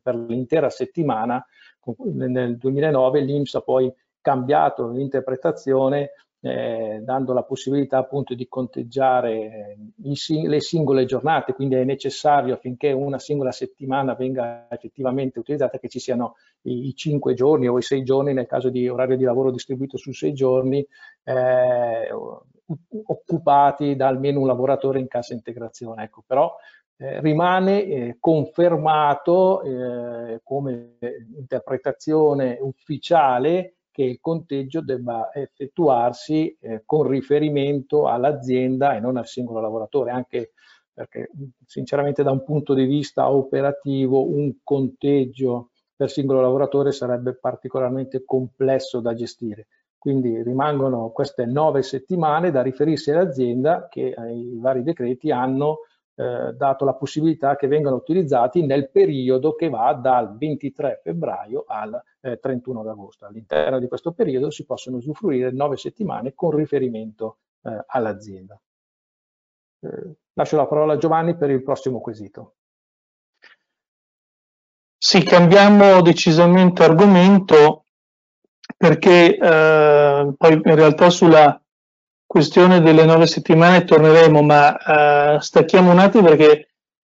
[0.03, 1.45] per l'intera settimana,
[2.13, 6.13] nel 2009 l'Inps ha poi cambiato l'interpretazione
[6.47, 12.93] eh, dando la possibilità appunto di conteggiare i, le singole giornate, quindi è necessario affinché
[12.93, 17.83] una singola settimana venga effettivamente utilizzata che ci siano i, i cinque giorni o i
[17.83, 20.87] sei giorni nel caso di orario di lavoro distribuito su sei giorni
[21.25, 22.11] eh,
[23.07, 26.05] occupati da almeno un lavoratore in cassa integrazione.
[26.05, 26.55] Ecco, però
[26.99, 30.99] eh, rimane eh, confermato eh, come
[31.39, 39.61] interpretazione ufficiale che il conteggio debba effettuarsi eh, con riferimento all'azienda e non al singolo
[39.61, 40.51] lavoratore, anche
[40.93, 41.31] perché
[41.65, 48.99] sinceramente da un punto di vista operativo un conteggio per singolo lavoratore sarebbe particolarmente complesso
[48.99, 49.69] da gestire.
[49.97, 55.83] Quindi rimangono queste nove settimane da riferirsi all'azienda che i vari decreti hanno
[56.17, 62.01] eh, dato la possibilità che vengano utilizzati nel periodo che va dal 23 febbraio al
[62.21, 63.27] eh, 31 agosto.
[63.27, 68.61] All'interno di questo periodo si possono usufruire nove settimane con riferimento eh, all'azienda.
[69.81, 72.55] Eh, lascio la parola a Giovanni per il prossimo quesito.
[74.97, 77.85] Sì, cambiamo decisamente argomento
[78.77, 81.61] perché eh, poi in realtà sulla
[82.35, 86.67] questione delle nove settimane torneremo, ma uh, stacchiamo un attimo perché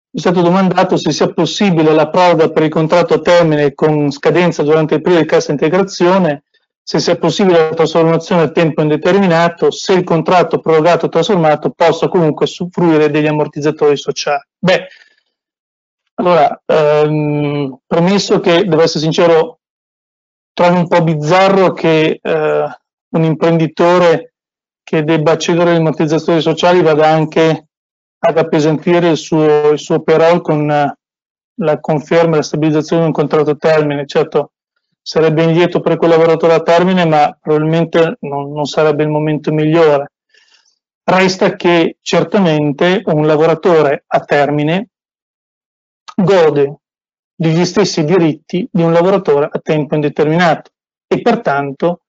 [0.10, 4.64] è stato domandato se sia possibile la proroga per il contratto a termine con scadenza
[4.64, 6.44] durante il periodo di cassa integrazione,
[6.82, 12.08] se sia possibile la trasformazione a tempo indeterminato, se il contratto prorogato o trasformato possa
[12.08, 14.44] comunque soffrire degli ammortizzatori sociali.
[14.58, 14.88] Beh,
[16.16, 19.60] allora, ehm, premesso che, devo essere sincero,
[20.54, 22.66] trovo un po' bizzarro che eh,
[23.10, 24.30] un imprenditore
[24.90, 27.68] che debba accedere agli ammortizzatori sociali vada anche
[28.18, 30.98] ad appesantire il suo, il suo payroll con eh,
[31.58, 34.08] la conferma e la stabilizzazione di un contratto a termine.
[34.08, 34.54] Certo,
[35.00, 40.14] sarebbe indietro per quel lavoratore a termine, ma probabilmente non, non sarebbe il momento migliore.
[41.04, 44.88] Resta che certamente un lavoratore a termine
[46.16, 46.80] gode
[47.36, 50.72] degli stessi diritti di un lavoratore a tempo indeterminato
[51.06, 52.06] e pertanto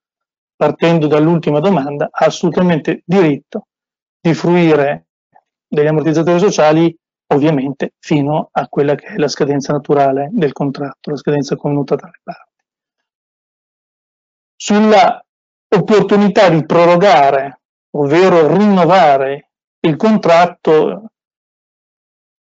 [0.61, 3.68] partendo dall'ultima domanda, ha assolutamente diritto
[4.20, 5.06] di fruire
[5.66, 6.94] degli ammortizzatori sociali
[7.28, 12.08] ovviamente fino a quella che è la scadenza naturale del contratto, la scadenza convenuta tra
[12.08, 12.64] le parti.
[14.54, 15.24] Sulla
[15.66, 17.61] opportunità di prorogare,
[17.92, 21.12] ovvero rinnovare il contratto,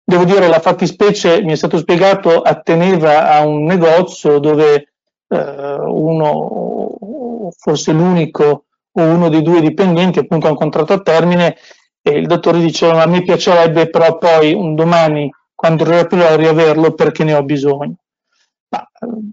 [0.02, 4.94] devo dire la fattispecie, mi è stato spiegato, atteneva a un negozio dove
[5.28, 6.96] eh, uno,
[7.56, 11.56] forse l'unico o uno dei due dipendenti appunto ha un contratto a termine
[12.02, 17.24] e il dottore diceva a me piacerebbe però poi un domani quando riaprirò riaverlo perché
[17.24, 17.96] ne ho bisogno.
[18.68, 19.30] Ma, eh,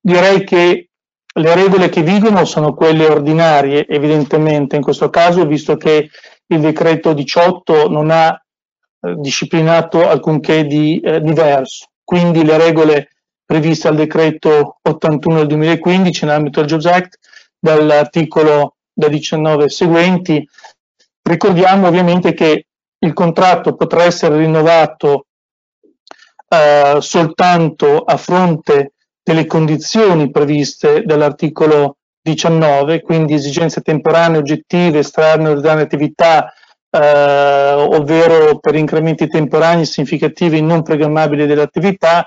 [0.00, 0.90] direi che
[1.36, 6.10] le regole che vigono sono quelle ordinarie, evidentemente in questo caso, visto che
[6.46, 11.86] il decreto 18 non ha eh, disciplinato alcunché di eh, diverso.
[12.04, 13.08] Quindi le regole
[13.44, 17.18] previste al decreto 81 del 2015 nell'ambito del Jobs Act,
[17.64, 20.46] dall'articolo da 19 seguenti,
[21.22, 22.66] ricordiamo ovviamente che
[22.98, 25.26] il contratto potrà essere rinnovato
[26.46, 28.92] eh, soltanto a fronte
[29.22, 36.52] delle condizioni previste dall'articolo 19, quindi esigenze temporanee, oggettive, estranee alle attività,
[36.90, 42.26] eh, ovvero per incrementi temporanei significativi non programmabili dell'attività,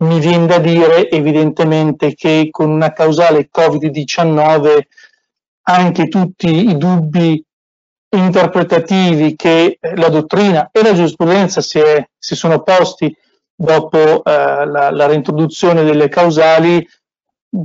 [0.00, 4.80] mi viene da dire evidentemente che con una causale Covid-19
[5.62, 7.42] anche tutti i dubbi
[8.10, 13.14] interpretativi che la dottrina e la giurisprudenza si, è, si sono posti
[13.54, 16.86] dopo eh, la, la, reintroduzione delle causali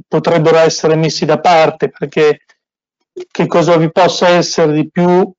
[0.07, 2.41] potrebbero essere messi da parte perché
[3.29, 5.31] che cosa vi possa essere di più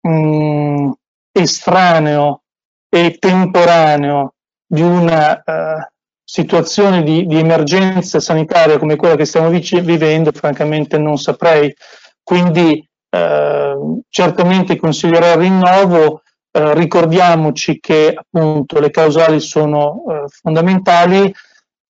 [0.00, 0.90] mh, mm,
[1.32, 2.42] estraneo
[2.88, 4.34] e temporaneo
[4.66, 5.93] di una uh,
[6.24, 11.74] situazione di, di, emergenza sanitaria come quella che stiamo vivendo, francamente non saprei.
[12.22, 16.22] Quindi uh, certamente consiglierei il rinnovo,
[16.56, 21.34] eh, ricordiamoci che appunto le causali sono eh, fondamentali,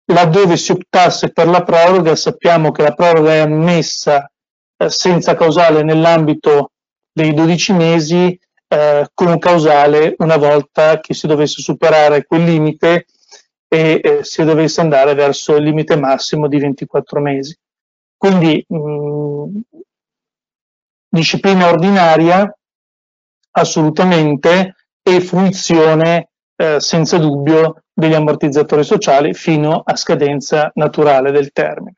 [0.07, 4.31] laddove si optasse per la proroga sappiamo che la proroga è ammessa
[4.77, 6.73] eh, senza causale nell'ambito
[7.13, 13.05] dei 12 mesi, eh, con causale una volta che si dovesse superare quel limite
[13.75, 17.59] e eh, si dovesse andare verso il limite massimo di 24 mesi.
[18.17, 19.59] Quindi mh,
[21.09, 22.57] disciplina ordinaria
[23.51, 31.97] assolutamente e fruizione eh, senza dubbio degli ammortizzatori sociali fino a scadenza naturale del termine.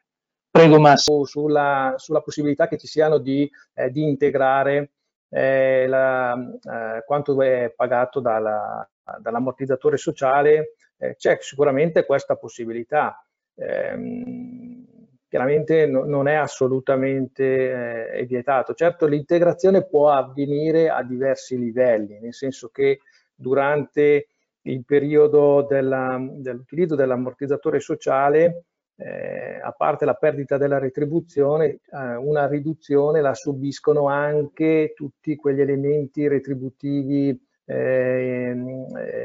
[0.50, 1.26] Prego Massimo.
[1.26, 4.92] Sulla, sulla possibilità che ci siano di, eh, di integrare
[5.28, 8.88] eh, la, eh, quanto è pagato dalla,
[9.20, 13.24] dall'ammortizzatore sociale, eh, c'è sicuramente questa possibilità.
[13.56, 14.84] Ehm,
[15.28, 18.74] chiaramente no, non è assolutamente eh, vietato.
[18.74, 23.00] Certo l'integrazione può avvenire a diversi livelli, nel senso che
[23.34, 24.28] durante
[24.62, 28.64] il periodo dell'utilizzo dell dell'ammortizzatore sociale,
[28.96, 35.60] eh, a parte la perdita della retribuzione, eh, una riduzione la subiscono anche tutti quegli
[35.60, 37.45] elementi retributivi eh, eh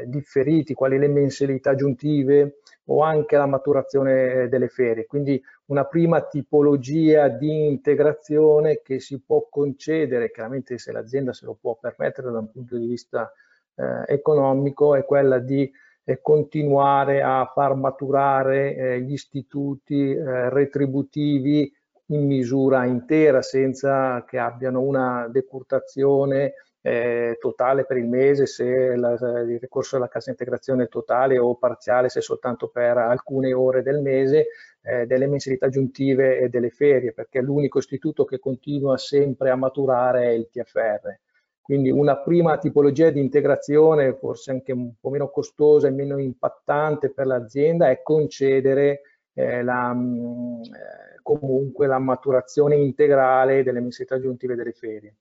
[0.06, 5.06] differiti, quali le mensilità aggiuntive, o anche la maturazione delle ferie.
[5.06, 11.56] Quindi una prima tipologia di integrazione che si può concedere, chiaramente se l'azienda se lo
[11.60, 13.32] può permettere da un punto di vista
[13.76, 15.70] eh, economico, è quella di
[16.04, 21.72] eh, continuare a far maturare eh, gli istituti eh, retributivi
[22.06, 26.54] in misura intera senza che abbiano una decurtazione
[26.84, 32.08] eh, totale per il mese se la, il ricorso alla cassa integrazione totale o parziale
[32.08, 34.48] se soltanto per alcune ore del mese,
[34.82, 40.24] eh, delle mensilità aggiuntive e delle ferie, perché l'unico istituto che continua sempre a maturare
[40.24, 41.18] è il TFR.
[41.62, 47.12] Quindi una prima tipologia di integrazione, forse anche un po' meno costosa e meno impattante
[47.12, 49.02] per l'azienda, è concedere
[49.34, 55.14] eh, la, mh, eh, comunque la maturazione integrale delle mensilità aggiuntive delle ferie.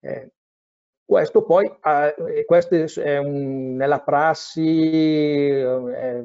[0.00, 0.32] Eh,
[1.04, 6.22] questo poi, eh, questo è un, nella prassi è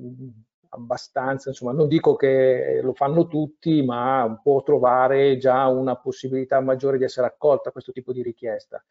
[0.69, 6.97] abbastanza, insomma, non dico che lo fanno tutti, ma può trovare già una possibilità maggiore
[6.97, 8.83] di essere accolta questo tipo di richiesta.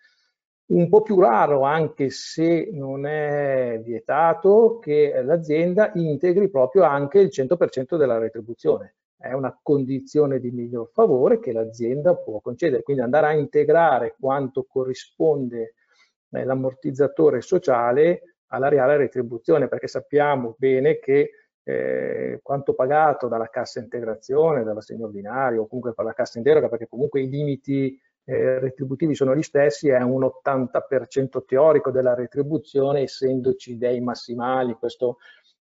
[0.66, 7.30] Un po' più raro, anche se non è vietato, che l'azienda integri proprio anche il
[7.32, 13.26] 100% della retribuzione è una condizione di miglior favore che l'azienda può concedere, quindi andare
[13.26, 15.74] a integrare quanto corrisponde
[16.30, 21.30] eh, l'ammortizzatore sociale alla reale retribuzione, perché sappiamo bene che
[21.62, 26.88] eh, quanto pagato dalla cassa integrazione, dall'assegno ordinario o comunque per la cassa integra, perché
[26.88, 33.76] comunque i limiti eh, retributivi sono gli stessi, è un 80% teorico della retribuzione, essendoci
[33.76, 35.18] dei massimali, questo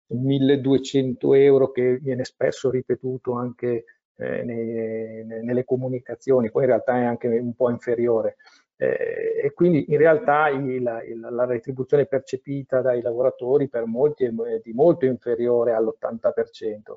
[0.07, 3.83] 1200 euro che viene spesso ripetuto anche
[4.15, 8.37] eh, nei, nelle comunicazioni, poi in realtà è anche un po' inferiore.
[8.79, 14.31] Eh, e quindi in realtà il, il, la retribuzione percepita dai lavoratori per molti è
[14.63, 16.95] di molto inferiore all'80%.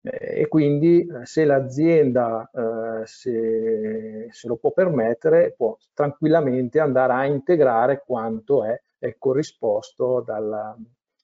[0.00, 7.12] Eh, e quindi eh, se l'azienda eh, se, se, lo può permettere può tranquillamente andare
[7.12, 10.76] a integrare quanto è, è corrisposto dalla,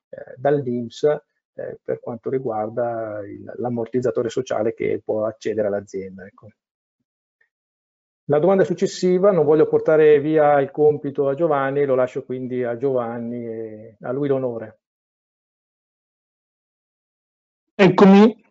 [0.08, 1.04] eh, dall'INPS
[1.54, 3.20] eh, per quanto riguarda
[3.56, 6.26] l'ammortizzatore sociale che può accedere all'azienda.
[6.26, 6.48] Ecco.
[8.28, 12.76] La domanda successiva, non voglio portare via il compito a Giovanni, lo lascio quindi a
[12.76, 14.78] Giovanni e a lui l'onore.
[17.74, 18.42] Eccomi.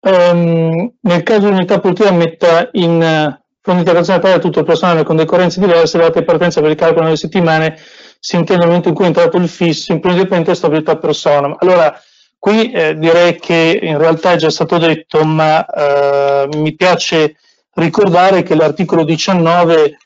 [0.00, 5.02] Um, nel caso di unità produttiva metta in uh, fondo integrazione pari tutto il personale
[5.02, 7.76] con decorrenze diverse, la data partenza per il calcolo nelle settimane
[8.18, 11.54] si intende il momento in cui è entrato il fisso, imprenditoriamente stabilità persona.
[11.58, 11.98] Allora,
[12.38, 17.36] qui eh, direi che in realtà è già stato detto, ma eh, mi piace
[17.80, 19.98] ricordare che l'articolo 19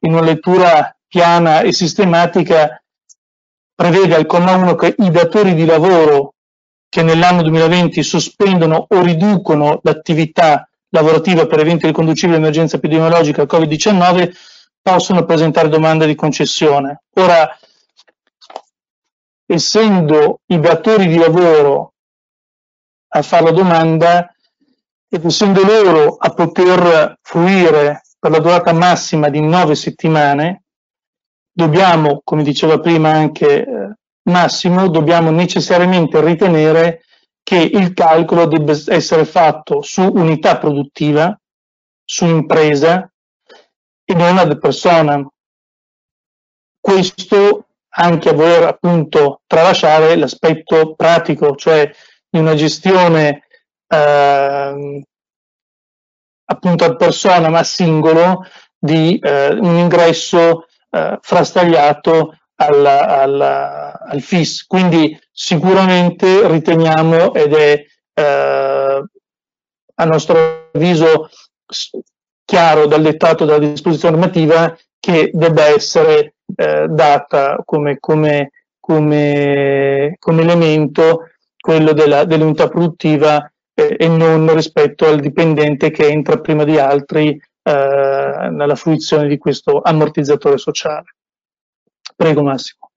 [0.00, 2.82] in una lettura piana e sistematica
[3.74, 6.34] prevede al comma 1 che i datori di lavoro
[6.88, 14.32] che nell'anno 2020 sospendono o riducono l'attività lavorativa per eventi riconducibili all'emergenza epidemiologica Covid-19
[14.80, 17.02] possono presentare domanda di concessione.
[17.14, 17.58] Ora,
[19.46, 21.94] essendo i datori di lavoro
[23.08, 24.33] a fare la domanda,
[25.22, 30.64] essendo loro a poter fruire per la durata massima di nove settimane,
[31.52, 33.94] dobbiamo, come diceva prima anche eh,
[34.26, 37.04] Massimo, dobbiamo necessariamente ritenere
[37.42, 41.38] che il calcolo debba essere fatto su unità produttiva,
[42.02, 43.10] su impresa
[44.02, 45.26] e non ad persona.
[46.80, 51.90] Questo anche a voler appunto tralasciare l'aspetto pratico, cioè
[52.26, 53.43] di una gestione
[53.94, 55.04] eh,
[56.46, 58.46] appunto ad persona ma singolo
[58.78, 64.66] di eh, un ingresso eh, frastagliato al, al, al, FIS.
[64.66, 67.84] Quindi sicuramente riteniamo ed è
[68.14, 69.04] eh,
[69.96, 71.30] a nostro avviso
[72.44, 80.42] chiaro dal dettato della disposizione normativa che debba essere eh, data come, come, come, come
[80.42, 87.30] elemento quello dell'unità produttiva eh, e non rispetto al dipendente che entra prima di altri
[87.62, 91.16] eh, nella fruizione di questo ammortizzatore sociale.
[92.14, 92.90] Prego Massimo.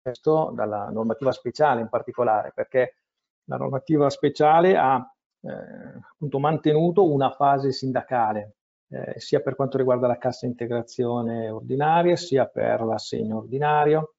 [0.00, 2.96] Questo dalla normativa speciale in particolare, perché
[3.44, 4.96] la normativa speciale ha
[5.42, 5.50] eh,
[6.10, 8.54] appunto mantenuto una fase sindacale,
[8.88, 14.14] eh, sia per quanto riguarda la cassa integrazione ordinaria, sia per l'assegno ordinario,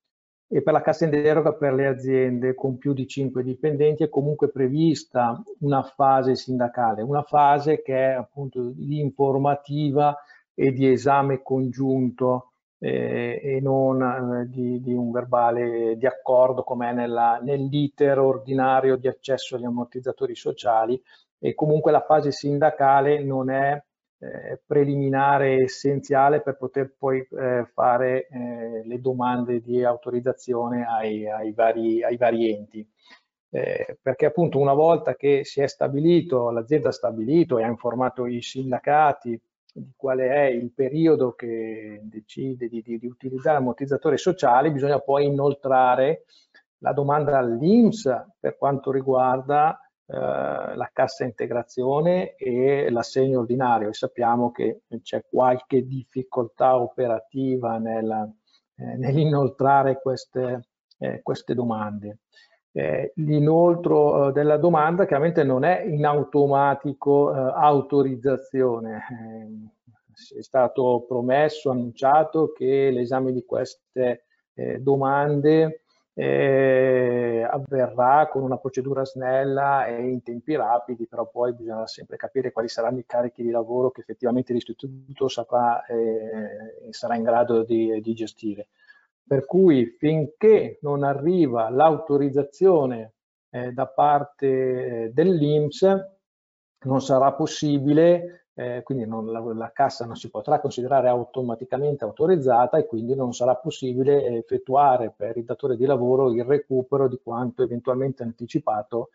[0.54, 4.10] e per la cassa in deroga per le aziende con più di 5 dipendenti è
[4.10, 10.16] comunque prevista una fase sindacale, una fase che è appunto di informativa
[10.54, 16.88] e di esame congiunto eh, e non eh, di, di, un verbale di accordo come
[16.88, 21.02] è nell'iter ordinario di accesso agli ammortizzatori sociali.
[21.40, 23.84] E comunque la fase sindacale non è
[24.24, 31.52] eh, preliminare essenziale per poter poi eh, fare eh, le domande di autorizzazione ai, ai,
[31.52, 32.88] vari, ai vari, enti.
[33.50, 38.26] Eh, perché appunto una volta che si è stabilito, l'azienda ha stabilito e ha informato
[38.26, 39.40] i sindacati
[39.74, 45.26] di quale è il periodo che decide di, di, di utilizzare ammortizzatori sociali, bisogna poi
[45.26, 46.26] inoltrare
[46.78, 54.82] la domanda all'INPS per quanto riguarda la cassa integrazione e l'assegno ordinario e sappiamo che
[55.02, 58.34] c'è qualche difficoltà operativa nel,
[58.76, 60.68] eh, nell'inoltrare queste,
[61.00, 62.20] eh, queste domande.
[62.76, 69.02] Eh, l'inoltro eh, della domanda chiaramente non è in automatico eh, autorizzazione.
[70.38, 74.26] è stato promesso, annunciato che l'esame di queste
[74.80, 75.83] domande
[76.16, 82.52] eh, avverrà con una procedura snella e in tempi rapidi, però poi bisogna sempre capire
[82.52, 88.00] quali saranno i carichi di lavoro che effettivamente l'istituto saprà eh, sarà in grado di,
[88.02, 88.68] di, gestire.
[89.26, 93.14] Per cui finché non arriva l'autorizzazione
[93.50, 96.12] eh, da parte dell'INPS
[96.86, 102.78] non sarà possibile eh, quindi non, la, la, cassa non si potrà considerare automaticamente autorizzata
[102.78, 107.64] e quindi non sarà possibile effettuare per il datore di lavoro il recupero di quanto
[107.64, 109.10] eventualmente anticipato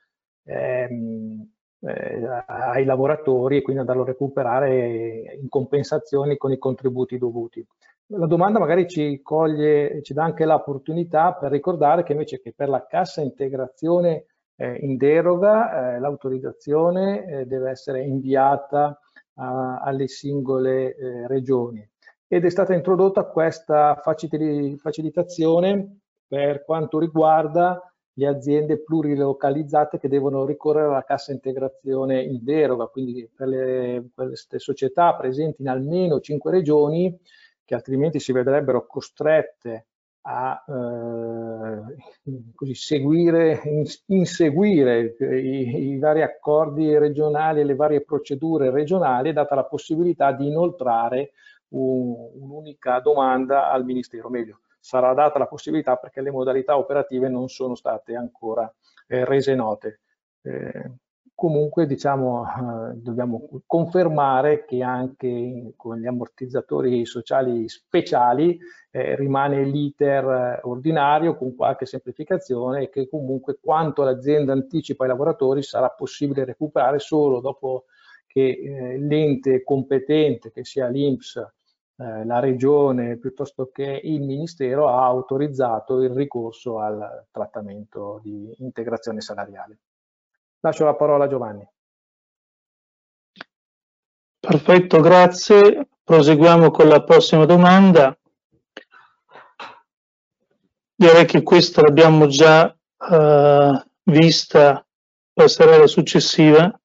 [0.44, 1.48] ehm,
[1.80, 7.64] eh, ai lavoratori e quindi andarlo a recuperare in compensazioni con i contributi dovuti.
[8.12, 12.68] La domanda magari ci coglie, ci dà anche l'opportunità per ricordare che invece che per
[12.68, 14.24] la cassa integrazione
[14.56, 18.98] eh, in deroga eh, l'autorizzazione eh, deve essere inviata
[19.38, 21.86] a, alle singole eh, regioni.
[22.26, 27.82] Ed è stata introdotta questa facilitazione per quanto riguarda
[28.12, 34.58] le aziende plurilocalizzate che devono ricorrere alla cassa integrazione in deroga, quindi per le, queste
[34.58, 37.16] società presenti in almeno cinque regioni
[37.64, 39.87] che altrimenti si vedrebbero costrette
[40.30, 41.96] a eh,
[42.54, 43.62] così, seguire,
[44.06, 50.48] inseguire i, i, vari accordi regionali e le varie procedure regionali, data la possibilità di
[50.48, 51.32] inoltrare
[51.68, 57.74] un'unica domanda al Ministero, meglio, sarà data la possibilità perché le modalità operative non sono
[57.74, 58.70] state ancora
[59.06, 60.00] eh, rese note.
[60.42, 60.90] Eh,
[61.38, 68.58] comunque diciamo, eh, dobbiamo confermare che anche con gli ammortizzatori sociali speciali
[68.90, 75.10] eh, rimane l'iter eh, ordinario con qualche semplificazione e che comunque quanto l'azienda anticipa ai
[75.10, 77.84] lavoratori sarà possibile recuperare solo dopo
[78.26, 85.04] che eh, l'ente competente, che sia l'INPS eh, la regione piuttosto che il ministero ha
[85.04, 89.78] autorizzato il ricorso al trattamento di integrazione salariale.
[90.60, 91.66] Lascio la parola a Giovanni.
[94.40, 95.88] Perfetto, grazie.
[96.02, 98.16] Proseguiamo con la prossima domanda.
[100.94, 102.74] Direi che questa l'abbiamo già
[103.10, 104.84] eh, vista,
[105.32, 106.80] passerà alla successiva.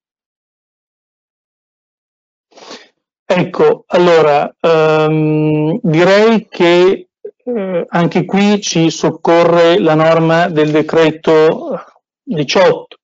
[3.26, 7.10] Ecco, allora, ehm, direi che
[7.46, 11.82] eh, anche qui ci soccorre la norma del decreto
[12.22, 12.98] 18,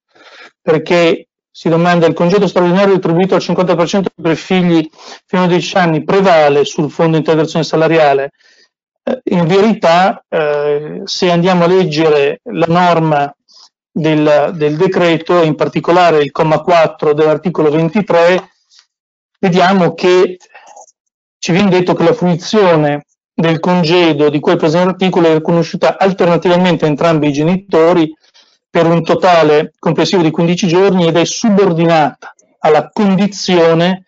[0.62, 4.88] perché si domanda il congedo straordinario attribuito al 50% per figli
[5.26, 8.32] fino a 10 anni prevale sul fondo integrazione salariale.
[9.04, 13.34] Eh, in verità, eh, se andiamo a leggere la norma
[13.92, 18.52] del, del decreto, in particolare il comma 4 dell'articolo 23,
[19.40, 20.38] vediamo che
[21.40, 26.86] ci viene detto che la fruizione del congedo di quel presente articolo è riconosciuta alternativamente
[26.86, 28.14] a entrambi i genitori
[28.70, 34.06] per un totale complessivo di 15 giorni ed è subordinata alla condizione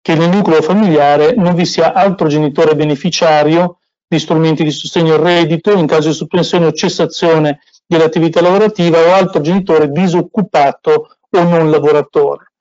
[0.00, 5.20] che nel nucleo familiare non vi sia altro genitore beneficiario di strumenti di sostegno al
[5.20, 11.70] reddito in caso di sospensione o cessazione dell'attività lavorativa o altro genitore disoccupato o non
[11.70, 12.52] lavoratore.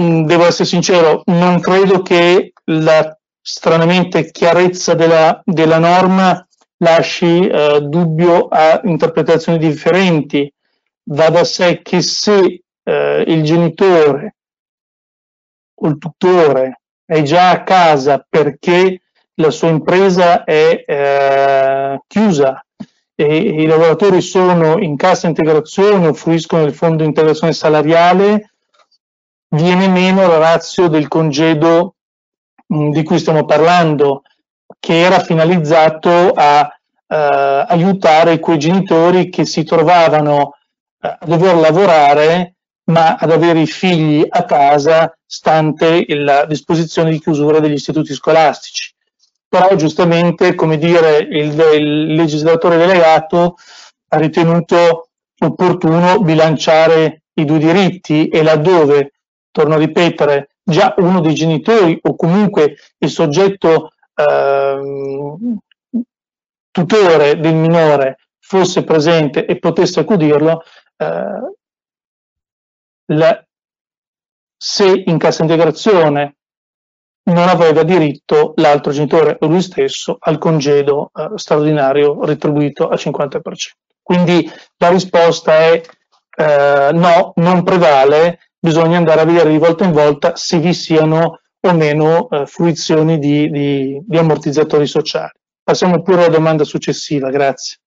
[0.00, 6.45] Mm, devo essere sincero, non credo che la stranamente chiarezza della, della norma
[6.78, 10.52] lasci eh, dubbio a interpretazioni differenti.
[11.08, 14.36] Va da sé che se eh, il genitore
[15.74, 19.02] o il tutore è già a casa perché
[19.34, 22.64] la sua impresa è eh, chiusa
[23.14, 28.50] e i lavoratori sono in cassa integrazione o fruiscono del fondo di integrazione salariale,
[29.48, 31.94] viene meno la razza del congedo
[32.66, 34.22] mh, mm, di cui stiamo parlando,
[34.78, 36.68] che era finalizzato a
[37.08, 40.54] eh, aiutare quei genitori che si trovavano
[41.00, 42.56] eh, a dover lavorare
[42.86, 48.94] ma ad avere i figli a casa stante la disposizione di chiusura degli istituti scolastici.
[49.48, 53.56] Però giustamente, come dire, il, il legislatore delegato
[54.08, 55.08] ha ritenuto
[55.38, 59.12] opportuno bilanciare i due diritti e laddove
[59.50, 64.80] torno a ripetere, già uno dei genitori o comunque il soggetto eh,
[66.70, 70.62] tutore del minore fosse presente e potesse accudirlo,
[70.96, 71.54] eh,
[73.06, 73.46] la,
[74.56, 76.36] se in cassa integrazione
[77.24, 83.40] non aveva diritto l'altro genitore o lui stesso al congedo eh, straordinario retribuito al 50%.
[84.02, 85.82] Quindi la risposta è
[86.36, 91.40] eh, no, non prevale bisogna andare a vedere di volta in volta se vi siano
[91.68, 95.32] o meno eh, fruizioni di, di, di, ammortizzatori sociali.
[95.62, 97.78] Passiamo pure alla domanda successiva, grazie.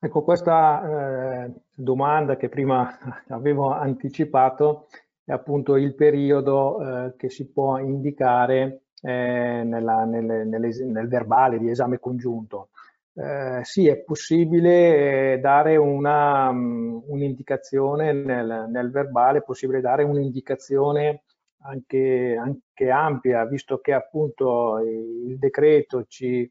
[0.00, 4.88] Ecco, questa eh, domanda che prima avevo anticipato
[5.24, 11.58] è appunto il periodo eh, che si può indicare eh, nella, nelle, nelle, nel verbale
[11.58, 12.70] di esame congiunto
[13.14, 20.02] eh, sì, è possibile eh, dare mm, un'indicazione un nel, nel, verbale, è possibile dare
[20.02, 21.22] un'indicazione
[21.62, 26.50] anche, anche, ampia, visto che appunto il decreto ci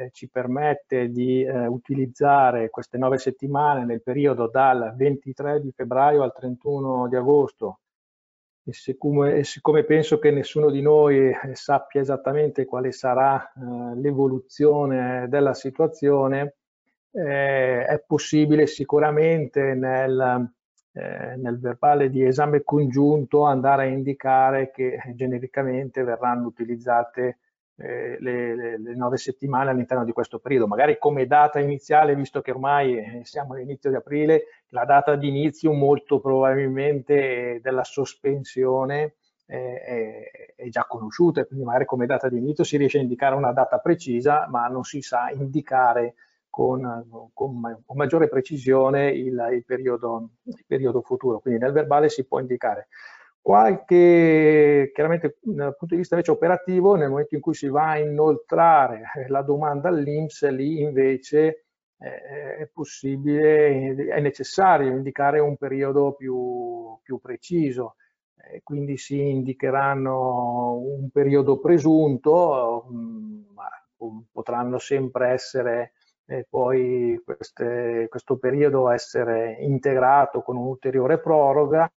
[0.00, 6.22] eh, ci permette di eh, utilizzare queste nove settimane nel periodo dal 23 di febbraio
[6.22, 7.80] al 31 di agosto.
[8.64, 13.96] E siccome, e siccome penso che nessuno di noi eh, sappia esattamente quale sarà eh,
[13.96, 16.56] l'evoluzione della situazione,
[17.12, 20.50] eh, è possibile sicuramente nel,
[20.92, 27.38] eh, nel verbale di esame congiunto andare a indicare che genericamente verranno utilizzate
[27.76, 30.66] eh, le, le, le, nove settimane all'interno di questo periodo.
[30.66, 35.28] Magari come data iniziale, visto che ormai eh, siamo all'inizio di aprile, la data di
[35.28, 39.14] inizio molto probabilmente della sospensione
[39.46, 43.34] eh, è, è, già conosciuta, quindi magari come data di inizio si riesce a indicare
[43.34, 46.14] una data precisa, ma non si sa indicare
[46.50, 51.40] con, con, con maggiore precisione il, il, periodo, il periodo futuro.
[51.40, 52.88] Quindi nel verbale si può indicare
[53.42, 57.98] Qualche, chiaramente dal punto di vista invece operativo, nel momento in cui si va a
[57.98, 61.64] inoltrare la domanda all'Inps, lì invece
[61.98, 67.96] eh, è possibile, è necessario indicare un periodo più, più preciso.
[68.36, 72.86] Eh, quindi si indicheranno un periodo presunto,
[73.54, 73.68] ma
[74.30, 75.92] potranno sempre essere
[76.30, 81.90] eh, poi queste, questo periodo essere integrato con un'ulteriore proroga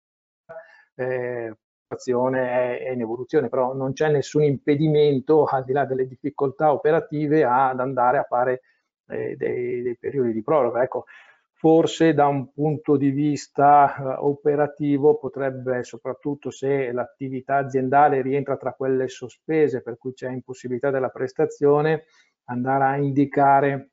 [0.95, 1.55] eh,
[1.87, 7.45] è, è in evoluzione, però non c'è nessun impedimento, al di là delle difficoltà operative,
[7.45, 8.63] ad andare a fare
[9.09, 10.83] eh, dei, dei, periodi di proroga.
[10.83, 11.05] Ecco,
[11.53, 18.73] forse da un punto di vista eh, operativo potrebbe, soprattutto se l'attività aziendale rientra tra
[18.73, 22.05] quelle sospese, per cui c'è impossibilità della prestazione,
[22.45, 23.92] andare a indicare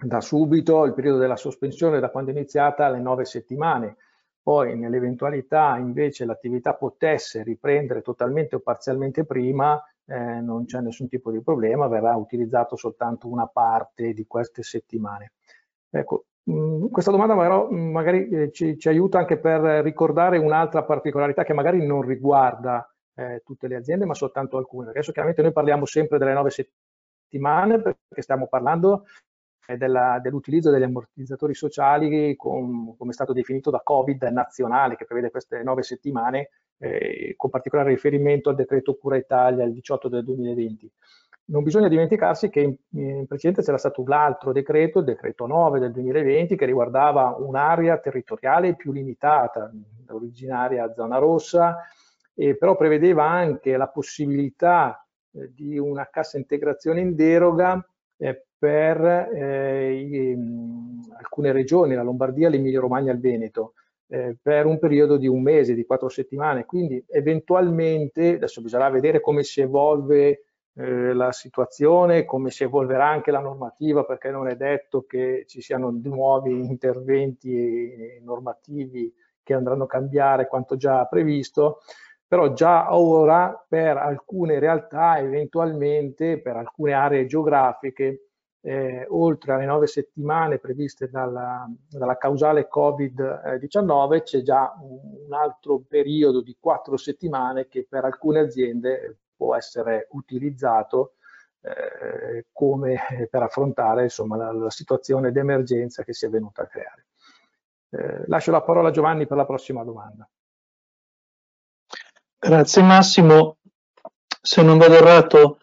[0.00, 3.96] da subito il periodo della sospensione da quando è iniziata alle nove settimane
[4.48, 11.30] poi nell'eventualità invece l'attività potesse riprendere totalmente o parzialmente prima, eh, non c'è nessun tipo
[11.30, 15.32] di problema, verrà utilizzato soltanto una parte di queste settimane.
[15.90, 20.38] Ecco, mh, mm, questa domanda però mm, magari eh, ci, ci, aiuta anche per ricordare
[20.38, 24.88] un'altra particolarità che magari non riguarda eh, tutte le aziende, ma soltanto alcune.
[24.88, 29.04] Adesso chiaramente noi parliamo sempre delle nove settimane perché stiamo parlando
[29.76, 35.62] dell'utilizzo degli ammortizzatori sociali com, come è stato definito da Covid nazionale che prevede queste
[35.62, 40.90] nove settimane eh, con particolare riferimento al decreto Cura Italia il 18 del 2020.
[41.46, 45.92] Non bisogna dimenticarsi che in, in precedenza c'era stato l'altro decreto, il decreto 9 del
[45.92, 49.70] 2020, che riguardava un'area territoriale più limitata,
[50.08, 51.78] originaria zona rossa,
[52.34, 57.82] e però prevedeva anche la possibilità eh, di una cassa integrazione in deroga
[58.18, 60.36] eh, per eh, i,
[61.16, 63.74] alcune regioni, la Lombardia, l'Emilia Romagna e il Veneto,
[64.08, 66.64] eh, per un periodo di un mese, di quattro settimane.
[66.64, 70.44] Quindi eventualmente, adesso bisognerà vedere come si evolve
[70.74, 75.60] eh, la situazione, come si evolverà anche la normativa, perché non è detto che ci
[75.60, 81.80] siano nuovi interventi normativi che andranno a cambiare quanto già previsto,
[82.26, 88.27] però già ora per alcune realtà, eventualmente per alcune aree geografiche,
[88.60, 96.40] eh, oltre alle nove settimane previste dalla, dalla causale Covid-19 c'è già un, altro periodo
[96.40, 101.14] di quattro settimane che per alcune aziende può essere utilizzato
[101.60, 107.06] eh, come per affrontare insomma, la, la situazione d'emergenza che si è venuta a creare.
[107.90, 110.28] Eh, lascio la parola a Giovanni per la prossima domanda.
[112.38, 113.56] Grazie Massimo.
[114.40, 115.58] Se non vado errato,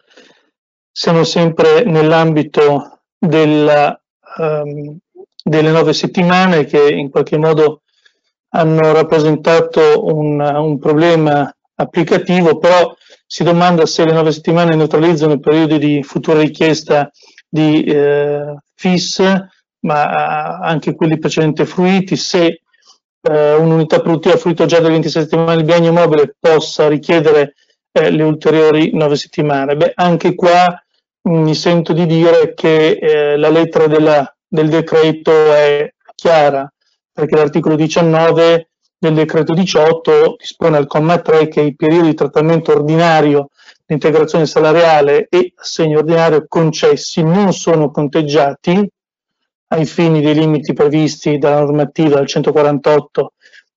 [0.98, 4.00] siamo sempre nell'ambito della,
[4.38, 4.96] um,
[5.44, 7.82] delle nove settimane che in qualche modo
[8.54, 15.38] hanno rappresentato un, un, problema applicativo, però si domanda se le nove settimane neutralizzano i
[15.38, 17.10] periodi di futura richiesta
[17.46, 19.22] di eh, FIS,
[19.80, 22.62] ma anche quelli precedenti fruiti, se
[23.20, 27.52] eh, un'unità produttiva fruito già da 26 settimane di biennio mobile possa richiedere
[27.92, 29.76] eh, le ulteriori 9 settimane.
[29.76, 30.80] Beh, anche qua
[31.26, 36.70] mi sento di dire che eh, la lettera della, del decreto è chiara,
[37.12, 42.72] perché l'articolo 19 del decreto 18 dispone al comma 3 che i periodi di trattamento
[42.72, 43.50] ordinario
[43.84, 48.88] di integrazione salariale e assegno ordinario concessi non sono conteggiati
[49.68, 53.32] ai fini dei limiti previsti dalla normativa del 148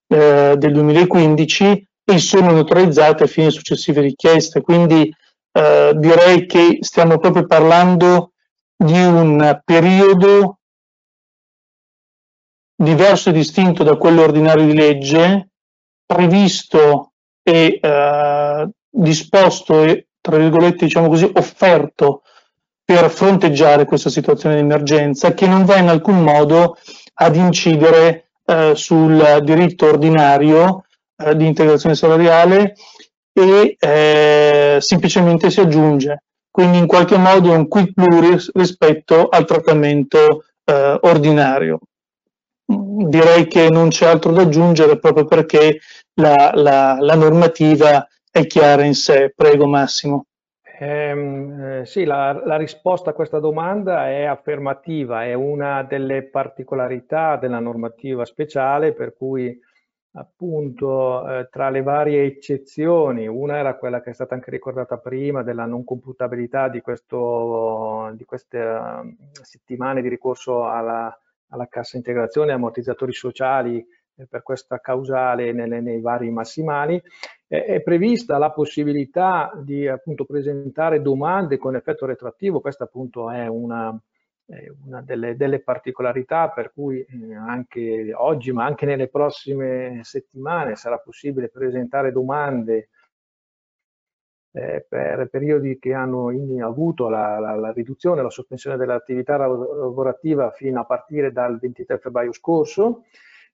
[0.07, 4.61] eh, del 2015 e sono neutralizzate a fini di successive richieste.
[4.61, 5.13] Quindi
[5.51, 8.33] eh, direi che stiamo proprio parlando
[8.75, 10.59] di un periodo
[12.75, 15.49] diverso e distinto da quello ordinario di legge,
[16.05, 17.11] previsto
[17.43, 22.21] e eh, disposto e, tra virgolette, diciamo così, offerto
[22.83, 26.77] per fronteggiare questa situazione di emergenza che non va in alcun modo
[27.15, 30.85] ad incidere eh, sul diritto ordinario
[31.17, 32.75] eh, di integrazione salariale
[33.41, 36.23] e eh, semplicemente si aggiunge.
[36.51, 41.79] Quindi in qualche modo è un quid pluris rispetto al trattamento eh, ordinario.
[42.65, 45.79] Direi che non c'è altro da aggiungere proprio perché
[46.15, 49.31] la, la, la normativa è chiara in sé.
[49.35, 50.25] Prego Massimo.
[50.81, 57.59] Eh, sì, la, la, risposta a questa domanda è affermativa, è una delle particolarità della
[57.59, 59.59] normativa speciale per cui
[60.13, 65.43] appunto eh, tra le varie eccezioni, una era quella che è stata anche ricordata prima
[65.43, 71.15] della non computabilità di, questo, di queste uh, settimane di ricorso alla,
[71.49, 73.85] alla cassa integrazione, ammortizzatori sociali
[74.15, 77.01] eh, per questa causale nelle, nei vari massimali,
[77.47, 83.99] è prevista la possibilità di appunto presentare domande con effetto retroattivo, questa appunto è una,
[84.85, 90.97] una delle, delle, particolarità per cui eh, anche oggi ma anche nelle prossime settimane sarà
[90.97, 92.89] possibile presentare domande
[94.51, 96.31] eh, per periodi che hanno
[96.63, 102.33] avuto la, la, la riduzione, la sospensione dell'attività lavorativa fino a partire dal 23 febbraio
[102.33, 103.03] scorso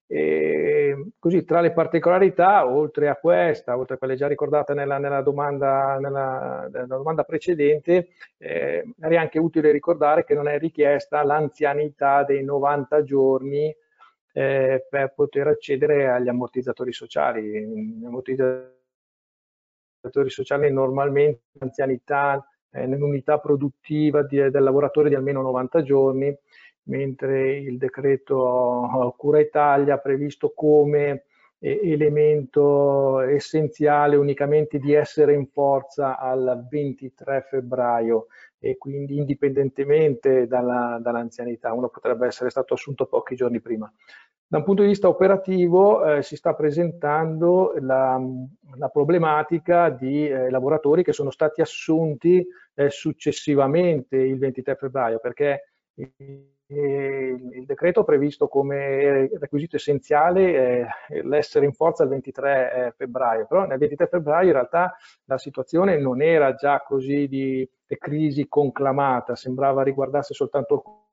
[0.08, 5.22] e così tra le particolarità, oltre a questa, oltre a quelle già ricordate nella, nella,
[5.22, 12.24] domanda, nella, nella domanda, precedente, eh, è anche utile ricordare che non è richiesta l'anzianità
[12.24, 13.76] dei 90 giorni
[14.34, 17.41] eh, per poter accedere agli ammortizzatori sociali.
[17.97, 18.70] Gli ammortizzatori
[20.28, 26.38] sociali normalmente l'anzianità eh, nell'unità produttiva di, del lavoratore di almeno 90 giorni
[26.86, 31.26] mentre il decreto Cura Italia ha previsto come
[31.60, 38.28] elemento essenziale unicamente di essere in forza al 23 febbraio
[38.60, 43.92] e quindi indipendentemente dalla, dall'anzianità, uno potrebbe essere stato assunto pochi giorni prima.
[44.48, 48.22] Da un punto di vista operativo eh, si sta presentando la,
[48.76, 55.72] la problematica di eh, lavoratori che sono stati assunti eh, successivamente il 23 febbraio perché
[56.68, 60.88] decreto ha previsto come requisito essenziale
[61.24, 64.95] l'essere in forza il 23 eh, febbraio, però nel 23 febbraio in realtà
[65.26, 71.03] la situazione non era già così di crisi conclamata, sembrava riguardasse soltanto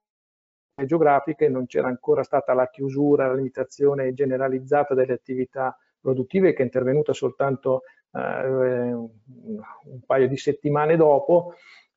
[0.74, 6.62] le geografiche, non c'era ancora stata la chiusura, la limitazione generalizzata delle attività produttive che
[6.62, 7.82] è intervenuta soltanto
[8.12, 11.54] eh, un paio di settimane dopo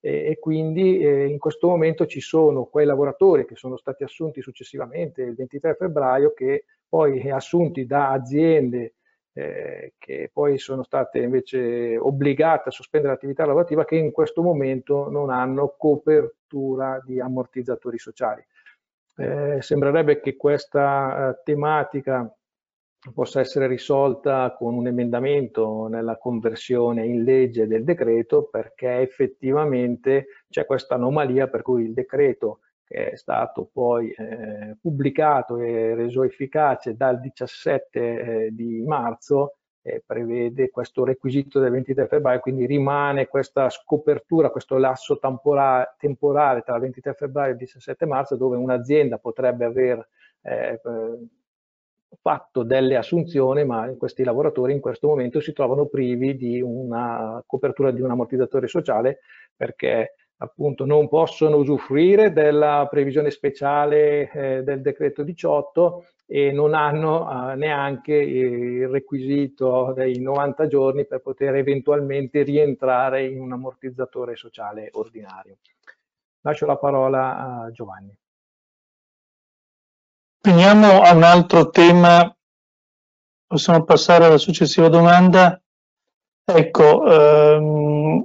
[0.07, 5.23] e, quindi eh, in questo momento ci sono quei lavoratori che sono stati assunti successivamente
[5.23, 8.93] il 23 febbraio che poi assunti da aziende
[9.33, 15.09] eh, che poi sono state invece obbligate a sospendere l'attività lavorativa che in questo momento
[15.09, 18.45] non hanno copertura di ammortizzatori sociali.
[19.17, 22.31] Eh, sembrerebbe che questa eh, tematica
[23.13, 30.65] possa essere risolta con un emendamento nella conversione in legge del decreto perché effettivamente c'è
[30.65, 36.95] questa anomalia per cui il decreto che è stato poi eh, pubblicato e reso efficace
[36.95, 43.69] dal 17 eh, di marzo eh, prevede questo requisito del 23 febbraio, quindi rimane questa
[43.69, 49.19] scopertura, questo lasso temporale, temporale tra il 23 febbraio e il 17 marzo dove un'azienda
[49.19, 50.07] potrebbe aver
[50.41, 50.79] eh,
[52.21, 57.91] fatto delle assunzioni, ma questi lavoratori in questo momento si trovano privi di una copertura
[57.91, 59.19] di un ammortizzatore sociale
[59.55, 67.51] perché appunto non possono usufruire della previsione speciale eh, del decreto 18 e non hanno
[67.51, 74.89] eh, neanche il requisito dei 90 giorni per poter eventualmente rientrare in un ammortizzatore sociale
[74.93, 75.57] ordinario.
[76.41, 78.15] Lascio la parola a Giovanni.
[80.45, 82.31] Veniamo a un altro tema,
[83.47, 85.59] possiamo passare alla successiva domanda.
[86.43, 88.23] Ecco, ehm,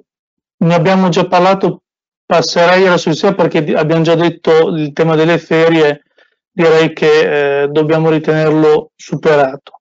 [0.59, 1.85] ne abbiamo già parlato,
[2.27, 6.03] passerei alla successiva perché abbiamo già detto il tema delle ferie,
[6.51, 9.81] direi che eh, dobbiamo ritenerlo superato.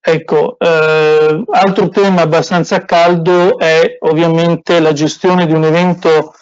[0.00, 6.32] Ecco, eh, altro tema abbastanza caldo è ovviamente la gestione di un evento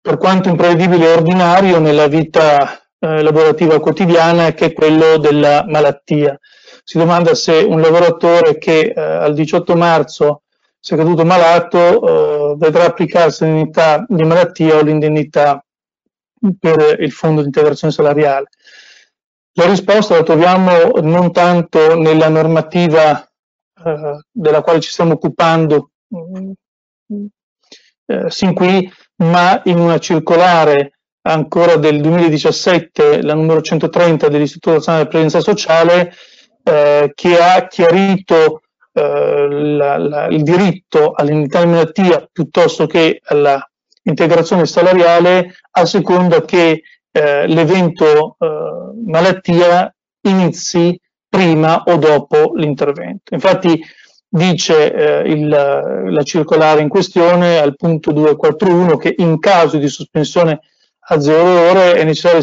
[0.00, 6.38] per quanto imprevedibile e ordinario nella vita eh, lavorativa quotidiana che è quello della malattia.
[6.82, 10.42] Si domanda se un lavoratore che eh, al 18 marzo
[10.80, 15.62] sia caduto malato eh, vedrà applicarsi l'indennità di malattia o l'indennità
[16.58, 18.48] per il fondo di integrazione salariale.
[19.52, 23.22] La risposta la troviamo non tanto nella normativa
[23.84, 26.52] eh, della quale ci stiamo occupando mm,
[28.06, 30.93] eh, sin qui, ma in una circolare
[31.26, 36.12] ancora del 2017, la numero 130 dell'Istituto Nazionale di Presenza Sociale,
[36.62, 38.62] eh, che ha chiarito
[38.92, 46.82] eh, la, la, il diritto all'indennità di malattia piuttosto che all'integrazione salariale a seconda che
[47.10, 48.46] eh, l'evento eh,
[49.06, 50.98] malattia inizi
[51.28, 53.34] prima o dopo l'intervento.
[53.34, 53.82] Infatti
[54.28, 60.60] dice eh, il, la circolare in questione al punto 241 che in caso di sospensione
[61.06, 62.42] a zero ore è necessario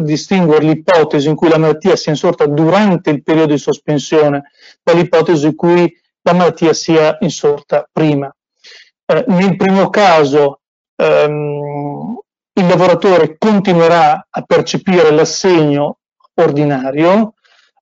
[0.00, 4.50] distinguere l'ipotesi in cui la malattia sia insorta durante il periodo di sospensione
[4.82, 5.92] dall'ipotesi in cui
[6.22, 8.34] la malattia sia insorta prima.
[9.06, 10.60] Eh, nel primo caso
[10.96, 12.18] ehm,
[12.52, 15.98] il lavoratore continuerà a percepire l'assegno
[16.34, 17.34] ordinario,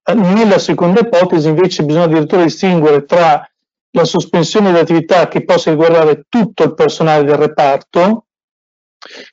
[0.04, 3.46] eh, nella seconda ipotesi invece bisogna addirittura distinguere tra
[3.94, 8.26] la sospensione dell'attività che possa riguardare tutto il personale del reparto,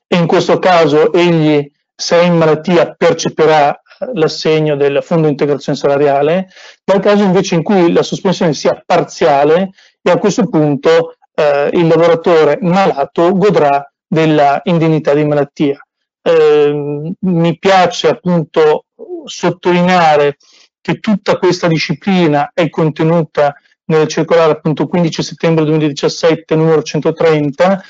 [0.07, 5.31] e in questo caso egli, se è in malattia, percepirà eh, l'assegno del fondo di
[5.31, 6.47] integrazione salariale,
[6.83, 11.87] dal caso invece in cui la sospensione sia parziale e a questo punto eh, il
[11.87, 15.79] lavoratore malato godrà della indennità di malattia.
[16.21, 18.85] Eh, mi piace appunto
[19.25, 20.37] sottolineare
[20.81, 23.55] che tutta questa disciplina è contenuta
[23.85, 27.83] nel circolare appunto 15 settembre 2017 numero 130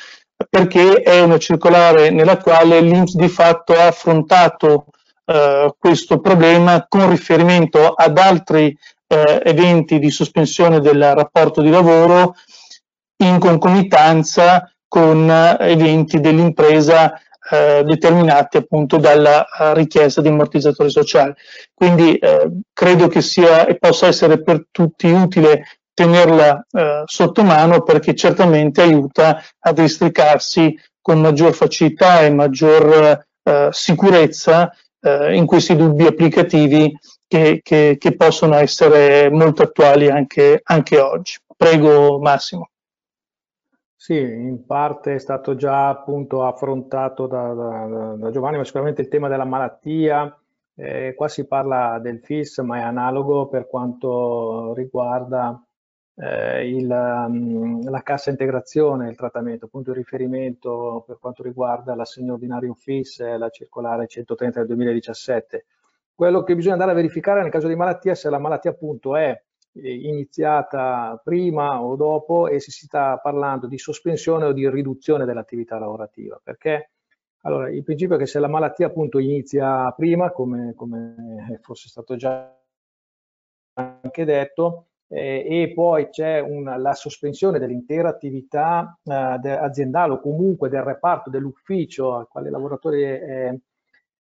[0.50, 4.86] perché è una circolare nella quale l'Inps di fatto ha affrontato
[5.26, 8.76] eh, questo problema con riferimento ad altri
[9.08, 12.36] eh, eventi di sospensione del rapporto di lavoro
[13.18, 17.20] in concomitanza con eh, eventi dell'impresa
[17.52, 21.34] eh, determinati appunto dalla eh, richiesta di ammortizzatori sociali.
[21.74, 27.82] Quindi eh, credo che sia e possa essere per tutti utile tenerla eh, sotto mano
[27.84, 34.72] perché certamente aiuta a districarsi con maggior facilità e maggior eh, sicurezza
[35.02, 36.98] eh, in questi dubbi applicativi
[37.28, 41.38] che, che, che, possono essere molto attuali anche, anche oggi.
[41.58, 42.70] Prego Massimo.
[43.94, 49.10] Sì, in parte è stato già appunto affrontato da, da, da Giovanni, ma sicuramente il
[49.10, 50.34] tema della malattia,
[50.76, 55.62] eh, qua si parla del FIS, ma è analogo per quanto riguarda
[56.22, 62.34] eh, il, um, la cassa integrazione, il trattamento, appunto il riferimento per quanto riguarda l'assegno
[62.34, 65.66] ordinario FIS, la circolare 130 del 2017.
[66.14, 69.16] Quello che bisogna andare a verificare nel caso di malattia è se la malattia appunto
[69.16, 69.42] è
[69.72, 75.24] eh, iniziata prima o dopo e se si sta parlando di sospensione o di riduzione
[75.24, 76.92] dell'attività lavorativa, perché
[77.44, 82.18] allora, il principio è che se la malattia appunto inizia prima, come, come fosse stato
[82.18, 82.54] già
[83.76, 90.84] anche detto, eh, e poi c'è la sospensione dell'intera attività eh, aziendale o comunque del
[90.84, 93.56] reparto dell'ufficio al quale il lavoratore è,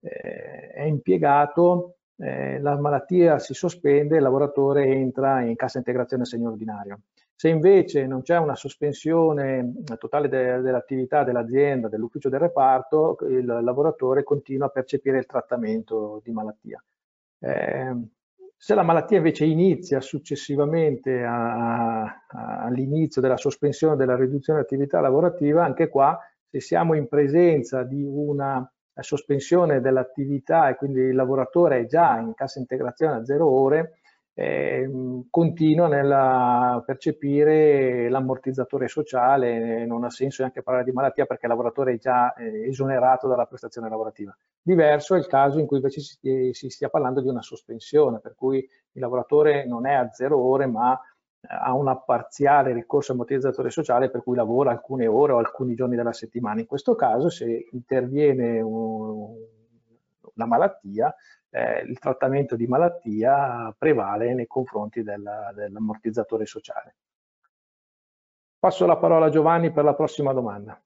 [0.00, 7.00] è impiegato, eh, la malattia si sospende, il lavoratore entra in cassa integrazione assegno ordinario.
[7.34, 14.22] Se invece non c'è una sospensione totale de dell'attività dell'azienda, dell'ufficio del reparto, il lavoratore
[14.22, 16.82] continua a percepire il trattamento di malattia.
[17.38, 17.94] Eh,
[18.58, 26.18] se la malattia invece inizia successivamente all'inizio della sospensione della riduzione dell'attività lavorativa, anche qua
[26.48, 32.32] se siamo in presenza di una sospensione dell'attività e quindi il lavoratore è già in
[32.34, 33.98] cassa integrazione a zero ore,
[34.38, 34.86] eh,
[35.30, 41.94] continua nel percepire l'ammortizzatore sociale, non ha senso neanche parlare di malattia perché il lavoratore
[41.94, 44.36] è già eh, esonerato dalla prestazione lavorativa.
[44.60, 48.34] Diverso è il caso in cui invece si, si stia parlando di una sospensione, per
[48.34, 51.00] cui il lavoratore non è a zero ore ma
[51.48, 56.12] ha una parziale ricorso ammortizzatore sociale per cui lavora alcune ore o alcuni giorni della
[56.12, 56.60] settimana.
[56.60, 59.34] In questo caso se interviene un,
[60.34, 61.14] una malattia
[61.50, 66.96] eh, il trattamento di malattia prevale nei confronti del, dell'ammortizzatore sociale.
[68.58, 70.80] Passo la parola a Giovanni per la prossima domanda.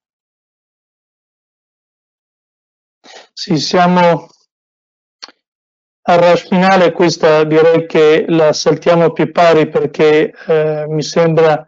[3.33, 4.29] Sì, siamo
[6.03, 11.67] al rush finale, questa direi che la saltiamo più pari perché eh, mi sembra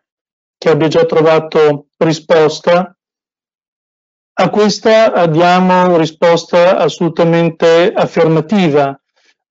[0.59, 2.97] che abbia già trovato risposta.
[4.35, 8.99] A questa diamo risposta assolutamente affermativa.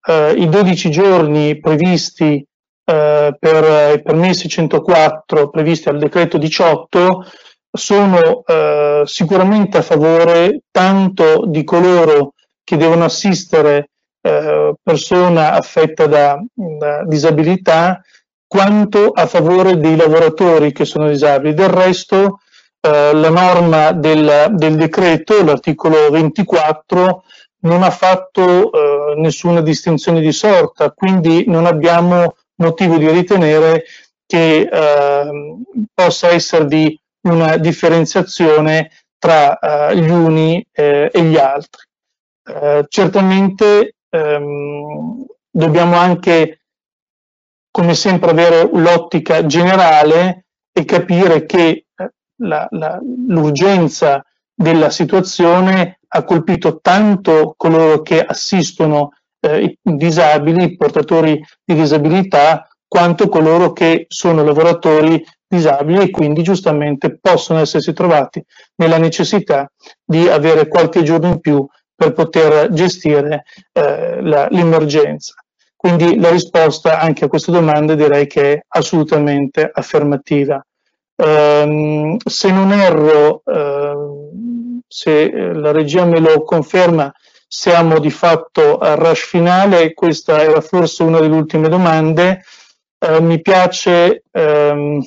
[0.04, 2.44] Eh, I 12 giorni previsti
[2.84, 7.24] eh, per i permessi 104 previsti al decreto 18
[7.70, 16.42] sono eh, sicuramente a favore tanto di coloro che devono assistere eh, persona affetta da,
[16.52, 18.02] da disabilità
[18.48, 21.54] quanto a favore dei lavoratori che sono disabili.
[21.54, 22.40] Del resto
[22.84, 27.22] eh, la norma del, del decreto, l'articolo 24,
[27.60, 33.84] non ha fatto eh, nessuna distinzione di sorta, quindi non abbiamo motivo di ritenere
[34.26, 35.56] che eh,
[35.94, 41.82] possa esservi una differenziazione tra eh, gli uni eh, e gli altri.
[42.44, 46.62] Eh, certamente ehm, dobbiamo anche,
[47.70, 51.86] come sempre, avere l'ottica generale e capire che
[52.42, 52.68] eh,
[53.26, 54.24] l'urgenza
[54.54, 62.68] della situazione ha colpito tanto coloro che assistono eh, i disabili, i portatori di disabilità,
[62.86, 68.42] quanto coloro che sono lavoratori disabili e quindi giustamente possono essersi trovati
[68.76, 69.70] nella necessità
[70.04, 75.34] di avere qualche giorno in più per poter gestire eh, l'emergenza.
[75.76, 80.64] Quindi la risposta anche a queste domande direi che è assolutamente affermativa.
[81.24, 87.12] Um, se non erro, uh, se la regia me lo conferma,
[87.46, 92.42] siamo di fatto al rush finale, questa era forse una delle ultime domande.
[92.98, 95.00] Uh, mi piace, um,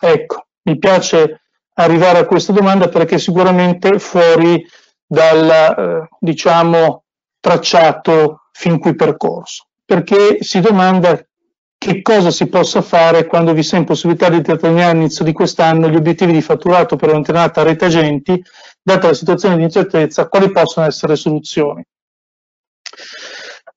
[0.00, 1.40] ecco, mi piace
[1.74, 4.64] arrivare a questa domanda perché sicuramente fuori
[5.04, 7.02] dal, uh, diciamo,
[7.40, 11.20] tracciato fin qui percorso, perché si domanda
[11.84, 15.96] che cosa si possa fare quando vi sia impossibilità di determinare all'inizio di quest'anno gli
[15.96, 18.42] obiettivi di fatturato per una determinata rete agenti,
[18.82, 21.84] data la situazione di incertezza, quali possono essere le soluzioni?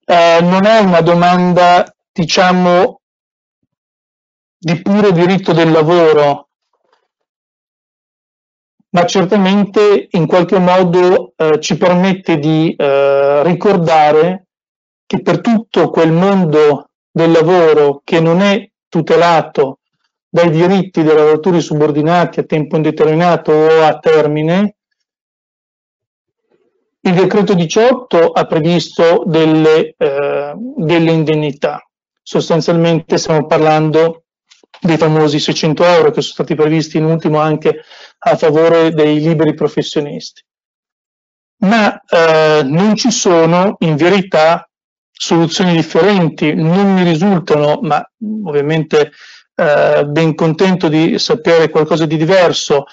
[0.06, 3.02] Eh, non è una domanda, diciamo,
[4.56, 6.48] di puro diritto del lavoro,
[8.88, 14.46] ma certamente in qualche modo eh, ci permette di eh, ricordare
[15.04, 19.80] che per tutto quel mondo del lavoro che non è tutelato
[20.28, 24.76] dai diritti dei lavoratori subordinati a tempo indeterminato o a termine,
[27.00, 31.82] il decreto 18 ha previsto delle, eh, delle indennità.
[32.22, 34.24] Sostanzialmente stiamo parlando
[34.80, 37.82] dei famosi 600 euro che sono stati previsti in ultimo anche
[38.18, 40.42] a favore dei liberi professionisti.
[41.60, 44.67] Ma eh, non ci sono in verità
[45.18, 48.08] soluzioni differenti, non mi risultano, ma
[48.44, 49.10] ovviamente
[49.54, 52.86] eh, ben contento di sapere qualcosa di diverso,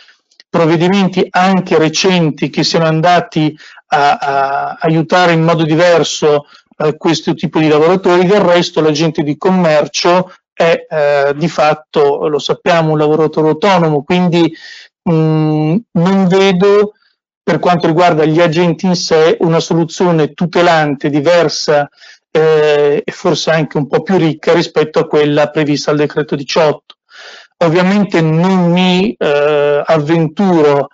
[0.50, 3.56] provvedimenti anche recenti che siano andati
[3.88, 6.48] a, a aiutare in modo diverso
[6.78, 12.40] eh, questo tipo di lavoratori, del resto l'agente di commercio è eh, di fatto, lo
[12.40, 14.52] sappiamo, un lavoratore autonomo, quindi
[15.04, 16.94] mh, mm, non vedo
[17.44, 21.88] per quanto riguarda gli agenti in sé una soluzione tutelante diversa
[22.36, 26.96] eh, e forse anche un po' più ricca rispetto a quella prevista al decreto 18.
[27.60, 30.90] Ovviamente non mi eh, avventuro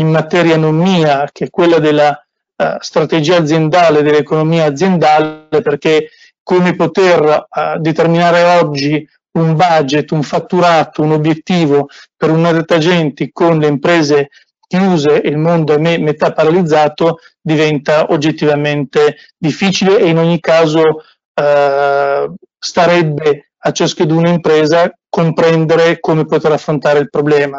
[0.00, 2.10] in materia non mia, che è quella della
[2.56, 6.10] uh, strategia aziendale, dell'economia aziendale, perché
[6.42, 13.30] come poter uh, determinare oggi un budget, un fatturato, un obiettivo per una data agenti
[13.32, 14.30] con le imprese
[14.70, 21.02] chiuse e il mondo è metà paralizzato diventa oggettivamente difficile e in ogni caso
[21.34, 27.58] eh, starebbe a ciascuna impresa comprendere come poter affrontare il problema.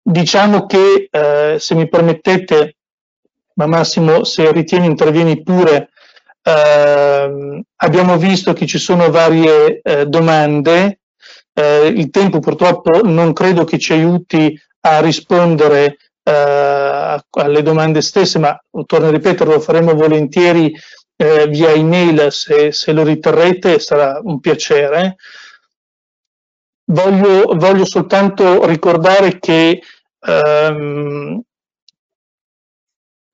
[0.00, 2.76] Diciamo che, eh, se mi permettete,
[3.54, 5.90] ma Massimo, se ritieni intervieni pure,
[6.42, 11.00] eh, abbiamo visto che ci sono varie eh, domande,
[11.54, 18.38] eh, il tempo purtroppo non credo che ci aiuti a rispondere eh, alle domande stesse,
[18.38, 20.74] ma torno a ripetere, lo faremo volentieri
[21.16, 25.16] eh, via email se, se, lo riterrete, sarà un piacere.
[26.84, 29.82] Voglio, voglio soltanto ricordare che
[30.20, 31.40] ehm,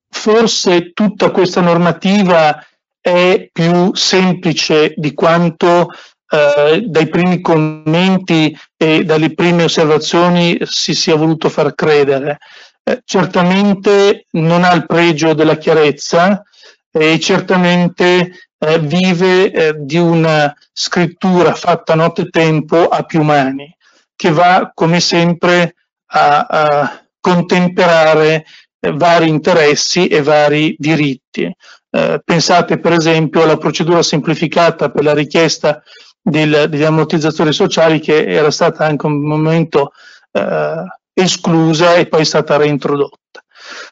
[0.09, 2.63] forse tutta questa normativa
[3.01, 5.89] è più semplice di quanto
[6.29, 12.37] eh, dai primi commenti e dalle prime osservazioni si sia voluto far credere.
[12.81, 16.41] Eh, certamente non ha il pregio della chiarezza
[16.89, 23.75] e certamente eh, vive eh, di una scrittura fatta nottetempo a più mani,
[24.15, 25.75] che va come sempre
[26.11, 28.45] a, a contemperare
[28.79, 31.53] eh, vari interessi e vari diritti.
[31.91, 35.83] Eh, pensate per esempio alla procedura semplificata per la richiesta
[36.21, 39.91] del, degli ammortizzatori sociali che era stata anche un momento
[40.31, 40.83] eh,
[41.13, 43.43] esclusa e poi è stata reintrodotta.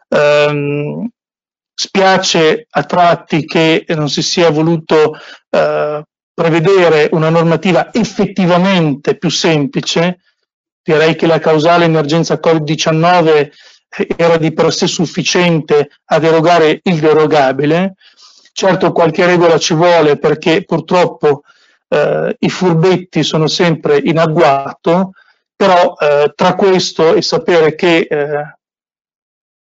[0.09, 1.07] Um,
[1.73, 6.01] spiace a tratti che non si sia voluto uh,
[6.33, 10.19] prevedere una normativa effettivamente più semplice
[10.87, 13.49] direi che la causale emergenza Covid-19
[14.15, 17.95] era di per sé sufficiente ad erogare il derogabile.
[18.53, 21.41] Certo qualche regola ci vuole perché purtroppo
[21.87, 25.11] eh, i furbetti sono sempre in agguato,
[25.55, 28.57] però eh, tra questo e sapere che eh,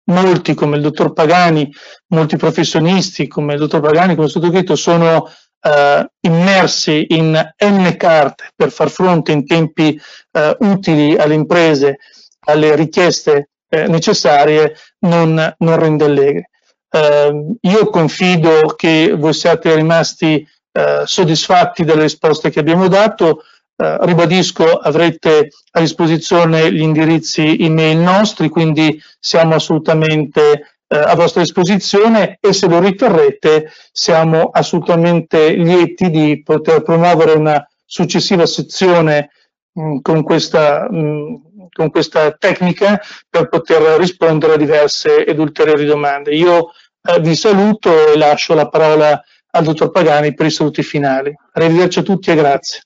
[0.06, 1.72] molti come il dottor Pagani,
[2.08, 5.30] molti professionisti come il dottor Pagani, come sottoscritto, sono
[5.62, 10.00] eh, immersi in N carte per far fronte in tempi
[10.32, 12.00] eh, utili alle imprese,
[12.46, 16.44] alle richieste eh, necessarie, non, non rende allegri.
[16.90, 23.44] Ehm, io confido che voi siate rimasti eh, soddisfatti delle risposte che abbiamo dato.
[23.76, 31.42] Eh, ribadisco, avrete a disposizione gli indirizzi email nostri, quindi siamo assolutamente eh, a vostra
[31.42, 39.30] disposizione e se lo riterrete siamo assolutamente lieti di poter promuovere una successiva sezione
[39.74, 46.34] mh, con, questa, mh, con questa tecnica per poter rispondere a diverse ed ulteriori domande.
[46.36, 46.72] Io
[47.02, 49.24] eh, vi saluto e lascio la parola
[49.56, 51.34] al dottor Pagani per i saluti finali.
[51.54, 52.82] Arrivederci a tutti e grazie.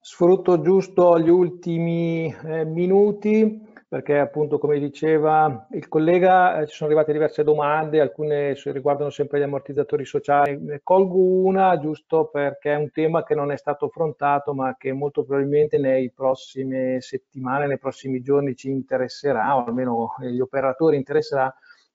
[0.00, 6.90] Sfrutto giusto gli ultimi eh, minuti perché appunto come diceva il collega eh, ci sono
[6.90, 10.58] arrivate diverse domande, alcune riguardano sempre gli ammortizzatori sociali.
[10.60, 14.92] Ne colgo una giusto perché è un tema che non è stato affrontato ma che
[14.92, 21.54] molto probabilmente nei prossime settimane, nei prossimi giorni ci interesserà o almeno gli operatori interesserà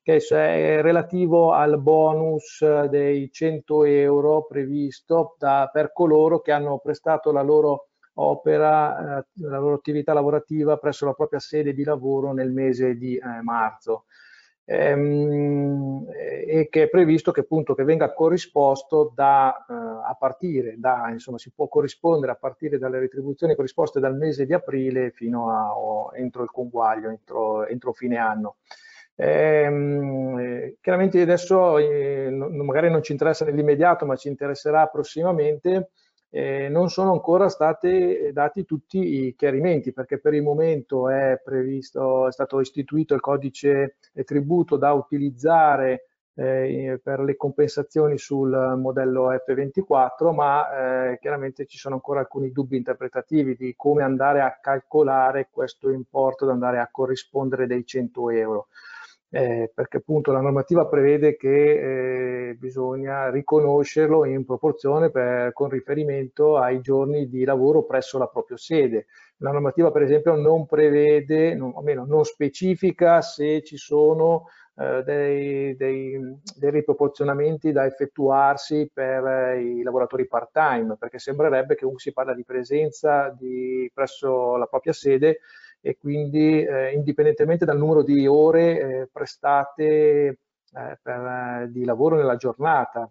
[0.09, 7.31] che è relativo al bonus dei 100 euro previsto da, per coloro che hanno prestato
[7.31, 12.51] la loro opera, eh, la loro attività lavorativa presso la propria sede di lavoro nel
[12.51, 14.05] mese di eh, marzo
[14.65, 21.09] ehm, e che è previsto che appunto che venga corrisposto da, eh, a partire da,
[21.11, 25.77] insomma si può corrispondere a partire dalle retribuzioni corrisposte dal mese di aprile fino a
[25.77, 28.55] o, entro il conguaglio, entro, entro fine anno.
[29.21, 35.91] Eh, chiaramente adesso eh, magari non ci interessa nell'immediato, ma ci interesserà prossimamente.
[36.29, 42.27] Eh, non sono ancora stati dati tutti i chiarimenti perché per il momento è previsto,
[42.27, 46.05] è stato istituito il codice tributo da utilizzare
[46.35, 52.77] eh, per le compensazioni sul modello F24, ma eh, chiaramente ci sono ancora alcuni dubbi
[52.77, 58.67] interpretativi di come andare a calcolare questo importo da andare a corrispondere dei 100 euro
[59.31, 66.57] eh, perché appunto la normativa prevede che eh, bisogna riconoscerlo in proporzione per, con riferimento
[66.57, 69.05] ai giorni di lavoro presso la propria sede.
[69.37, 75.03] La normativa per esempio non prevede, non, o meno non specifica se ci sono eh,
[75.03, 76.19] dei, dei,
[76.57, 82.33] dei, riproporzionamenti da effettuarsi per eh, i lavoratori part-time, perché sembrerebbe che comunque si parla
[82.33, 85.39] di presenza di, presso la propria sede
[85.81, 90.39] e quindi eh, indipendentemente dal numero di ore eh, prestate
[90.73, 93.09] eh, per, di lavoro nella giornata.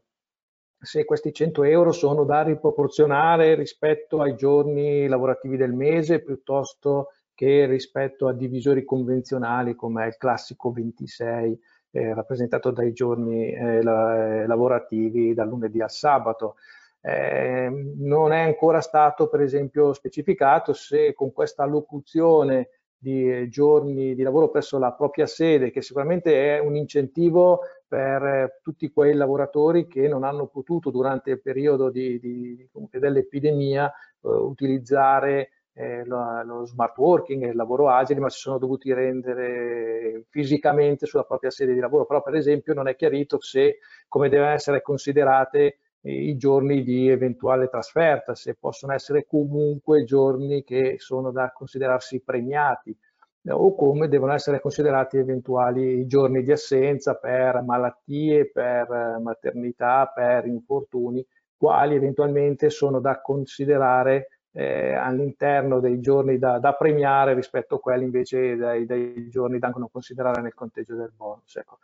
[0.80, 7.66] Se questi 100 euro sono da riproporzionare rispetto ai giorni lavorativi del mese piuttosto che
[7.66, 15.34] rispetto a divisori convenzionali come il classico 26 eh, rappresentato dai giorni eh, la, lavorativi
[15.34, 16.56] dal lunedì al sabato.
[17.00, 22.70] Eh, non è ancora stato per esempio specificato se con questa allocuzione
[23.00, 28.58] di giorni di lavoro presso la propria sede, che sicuramente è un incentivo per eh,
[28.62, 36.42] tutti quei lavoratori che non hanno potuto durante il periodo dell'epidemia eh, utilizzare eh, lo,
[36.42, 41.50] lo, smart working e il lavoro agile, ma si sono dovuti rendere fisicamente sulla propria
[41.50, 42.04] sede di lavoro.
[42.04, 47.68] Però per esempio non è chiarito se come devono essere considerate i giorni di eventuale
[47.68, 52.96] trasferta, se possono essere comunque giorni che sono da considerarsi premiati
[53.42, 60.10] eh, o come devono essere considerati eventuali giorni di assenza per malattie, per eh, maternità,
[60.14, 61.24] per infortuni,
[61.56, 68.02] quali eventualmente sono da considerare eh, all'interno dei giorni da, da, premiare rispetto a quelli
[68.02, 71.54] invece dei, dei, giorni da non considerare nel conteggio del bonus.
[71.54, 71.78] Ecco.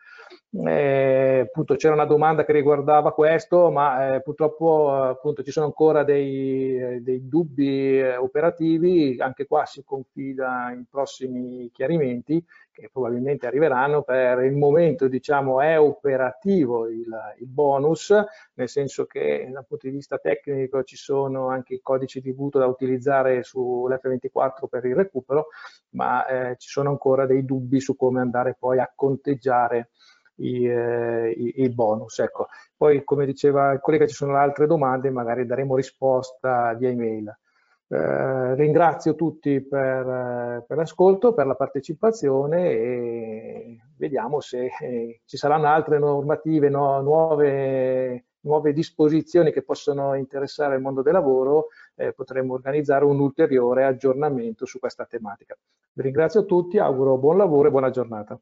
[0.66, 6.02] Eh, appunto c'era una domanda che riguardava questo, ma eh, purtroppo appunto ci sono ancora
[6.02, 12.44] dei, eh, dei dubbi eh, operativi, anche qua si confida in prossimi chiarimenti
[12.74, 17.06] che probabilmente arriveranno, per il momento diciamo è operativo il,
[17.38, 18.12] il, bonus,
[18.54, 22.58] nel senso che dal punto di vista tecnico ci sono anche i codici di tributo
[22.58, 25.46] da utilizzare sull'F24 per il recupero,
[25.90, 29.90] ma eh, ci sono ancora dei dubbi su come andare poi a conteggiare
[30.36, 32.18] i, eh, i, i, bonus.
[32.18, 32.48] Ecco.
[32.76, 37.38] Poi come diceva il collega ci sono altre domande, magari daremo risposta via email.
[37.86, 45.66] Eh, ringrazio tutti per, per l'ascolto, per la partecipazione e vediamo se eh, ci saranno
[45.66, 52.54] altre normative, no, nuove, nuove, disposizioni che possono interessare il mondo del lavoro, eh, potremo
[52.54, 55.54] organizzare un ulteriore aggiornamento su questa tematica.
[55.92, 58.38] Vi ringrazio tutti, auguro buon lavoro e buona giornata.